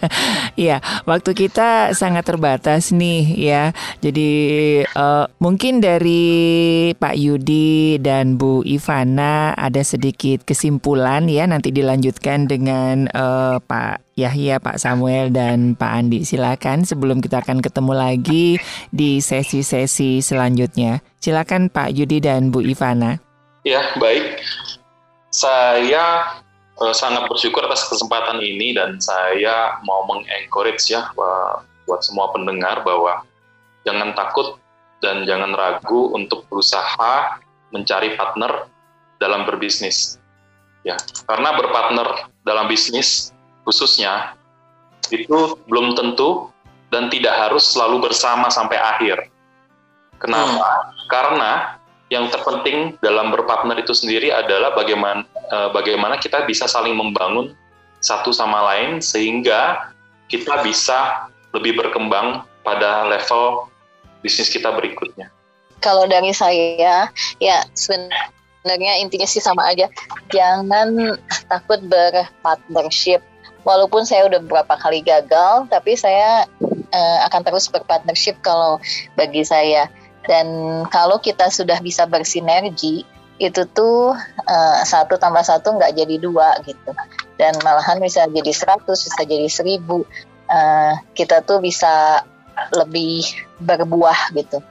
[0.54, 3.74] ya, waktu kita sangat terbatas nih ya.
[3.98, 4.30] Jadi
[4.86, 11.50] uh, mungkin dari Pak Yudi dan Bu Ivana ada sedikit kesimpulan ya.
[11.50, 16.22] Nanti dilanjutkan dengan uh, Pak Yahya, Pak Samuel, dan Pak Andi.
[16.22, 18.62] Silakan sebelum kita akan ketemu lagi
[18.94, 21.02] di sesi-sesi selanjutnya.
[21.24, 23.16] Silakan Pak Yudi dan Bu Ivana.
[23.64, 24.44] Ya, baik.
[25.32, 26.36] Saya
[26.76, 32.84] uh, sangat bersyukur atas kesempatan ini dan saya mau mengencourage ya uh, buat semua pendengar
[32.84, 33.24] bahwa
[33.88, 34.60] jangan takut
[35.00, 37.40] dan jangan ragu untuk berusaha
[37.72, 38.68] mencari partner
[39.16, 40.20] dalam berbisnis.
[40.84, 43.32] Ya, karena berpartner dalam bisnis
[43.64, 44.36] khususnya
[45.08, 46.52] itu belum tentu
[46.92, 49.32] dan tidak harus selalu bersama sampai akhir.
[50.18, 50.62] Kenapa?
[50.62, 50.90] Hmm.
[51.08, 51.50] Karena
[52.12, 57.56] yang terpenting dalam berpartner itu sendiri adalah bagaimana uh, bagaimana kita bisa saling membangun
[58.04, 59.90] satu sama lain sehingga
[60.28, 63.68] kita bisa lebih berkembang pada level
[64.20, 65.32] bisnis kita berikutnya.
[65.80, 69.88] Kalau dari saya, ya sebenarnya intinya sih sama aja.
[70.32, 73.20] Jangan takut berpartnership.
[73.64, 76.44] Walaupun saya udah beberapa kali gagal, tapi saya
[76.92, 78.80] uh, akan terus berpartnership kalau
[79.16, 79.88] bagi saya.
[80.24, 80.46] Dan
[80.88, 83.04] kalau kita sudah bisa bersinergi,
[83.42, 84.14] itu tuh
[84.46, 86.90] uh, satu tambah satu nggak jadi dua gitu.
[87.36, 90.06] Dan malahan bisa jadi seratus, bisa jadi seribu.
[90.48, 92.22] Uh, kita tuh bisa
[92.72, 93.26] lebih
[93.58, 94.62] berbuah gitu.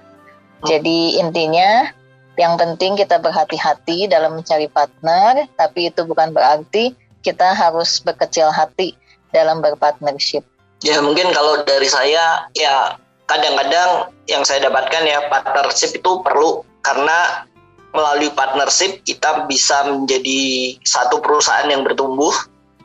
[0.63, 1.91] Jadi intinya
[2.39, 8.95] yang penting kita berhati-hati dalam mencari partner, tapi itu bukan berarti kita harus berkecil hati
[9.29, 10.41] dalam berpartnership.
[10.83, 12.99] Ya mungkin kalau dari saya ya
[13.33, 17.49] kadang-kadang yang saya dapatkan ya partnership itu perlu karena
[17.93, 22.33] melalui partnership kita bisa menjadi satu perusahaan yang bertumbuh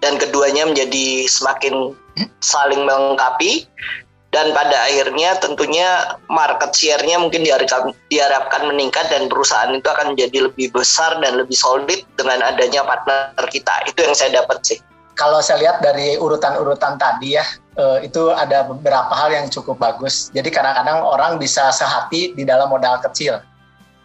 [0.01, 1.92] dan keduanya menjadi semakin
[2.40, 3.68] saling melengkapi
[4.28, 10.53] dan pada akhirnya tentunya market share-nya mungkin diharapkan, diharapkan meningkat dan perusahaan itu akan menjadi
[10.53, 13.88] lebih besar dan lebih solid dengan adanya partner kita.
[13.88, 14.78] Itu yang saya dapat sih
[15.19, 17.45] kalau saya lihat dari urutan-urutan tadi ya,
[17.75, 20.31] uh, itu ada beberapa hal yang cukup bagus.
[20.31, 23.43] Jadi kadang-kadang orang bisa sehati di dalam modal kecil.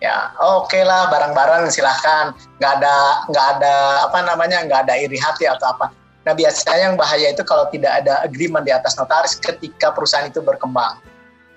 [0.01, 2.33] Ya, oke okay lah, barang-barang silahkan.
[2.57, 2.95] Nggak ada,
[3.29, 3.75] nggak ada
[4.09, 5.93] apa namanya, nggak ada iri hati atau apa.
[6.25, 10.41] Nah biasanya yang bahaya itu kalau tidak ada agreement di atas notaris ketika perusahaan itu
[10.41, 10.97] berkembang.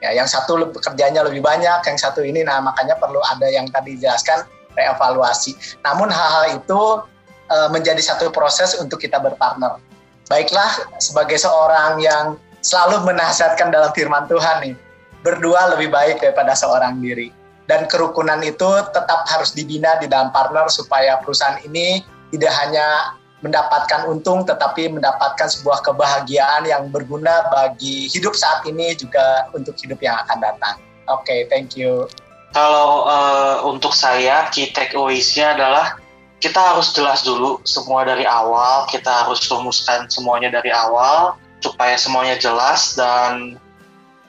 [0.05, 3.97] Ya, yang satu kerjanya lebih banyak, yang satu ini, nah makanya perlu ada yang tadi
[3.97, 4.45] dijelaskan
[4.77, 5.57] reevaluasi.
[5.83, 7.01] Namun hal-hal itu
[7.51, 9.79] uh, menjadi satu proses untuk kita berpartner.
[10.27, 14.75] Baiklah, sebagai seorang yang selalu menasihatkan dalam firman Tuhan nih,
[15.23, 17.31] berdua lebih baik daripada seorang diri.
[17.67, 24.07] Dan kerukunan itu tetap harus dibina di dalam partner supaya perusahaan ini tidak hanya mendapatkan
[24.07, 30.17] untung tetapi mendapatkan sebuah kebahagiaan yang berguna bagi hidup saat ini juga untuk hidup yang
[30.27, 30.77] akan datang.
[31.07, 32.11] Oke, okay, thank you.
[32.55, 36.01] Kalau uh, untuk saya key takeaways-nya adalah
[36.41, 42.37] kita harus jelas dulu semua dari awal, kita harus rumuskan semuanya dari awal supaya semuanya
[42.37, 43.57] jelas dan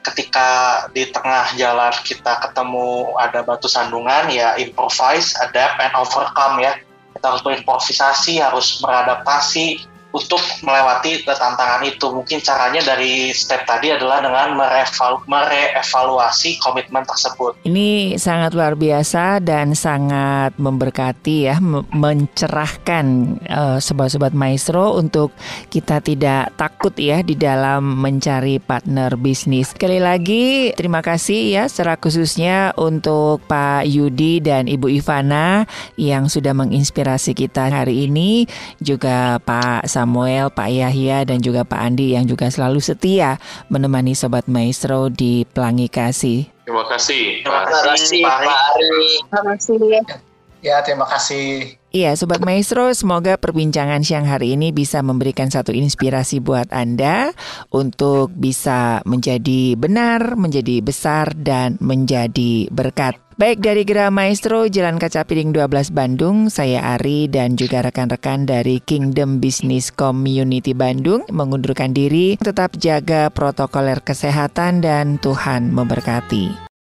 [0.08, 6.80] ketika di tengah jalan kita ketemu ada batu sandungan ya improvise, adapt and overcome ya.
[7.12, 12.08] Kita harus berimprovisasi, harus beradaptasi untuk melewati tantangan itu.
[12.10, 17.60] Mungkin caranya dari step tadi adalah dengan merevalu merevaluasi komitmen tersebut.
[17.68, 21.60] Ini sangat luar biasa dan sangat memberkati ya,
[21.92, 23.06] mencerahkan
[23.48, 25.36] uh, sobat-sobat maestro untuk
[25.68, 29.76] kita tidak takut ya di dalam mencari partner bisnis.
[29.76, 35.68] Sekali lagi terima kasih ya secara khususnya untuk Pak Yudi dan Ibu Ivana
[36.00, 38.48] yang sudah menginspirasi kita hari ini,
[38.80, 43.42] juga Pak Samuel, Pak Yahya, dan juga Pak Andi yang juga selalu setia
[43.74, 46.46] menemani Sobat Maestro di Pelangi Kasih.
[46.70, 47.42] Terima kasih.
[47.42, 49.02] Terima kasih, Pak Ari.
[49.26, 50.27] Terima kasih.
[50.68, 51.80] Ya, terima kasih.
[51.96, 57.32] Iya, Sobat Maestro, semoga perbincangan siang hari ini bisa memberikan satu inspirasi buat Anda
[57.72, 63.16] untuk bisa menjadi benar, menjadi besar, dan menjadi berkat.
[63.40, 68.84] Baik dari Gera Maestro Jalan Kaca Piring 12 Bandung, saya Ari dan juga rekan-rekan dari
[68.84, 76.67] Kingdom Business Community Bandung mengundurkan diri, tetap jaga protokoler kesehatan dan Tuhan memberkati.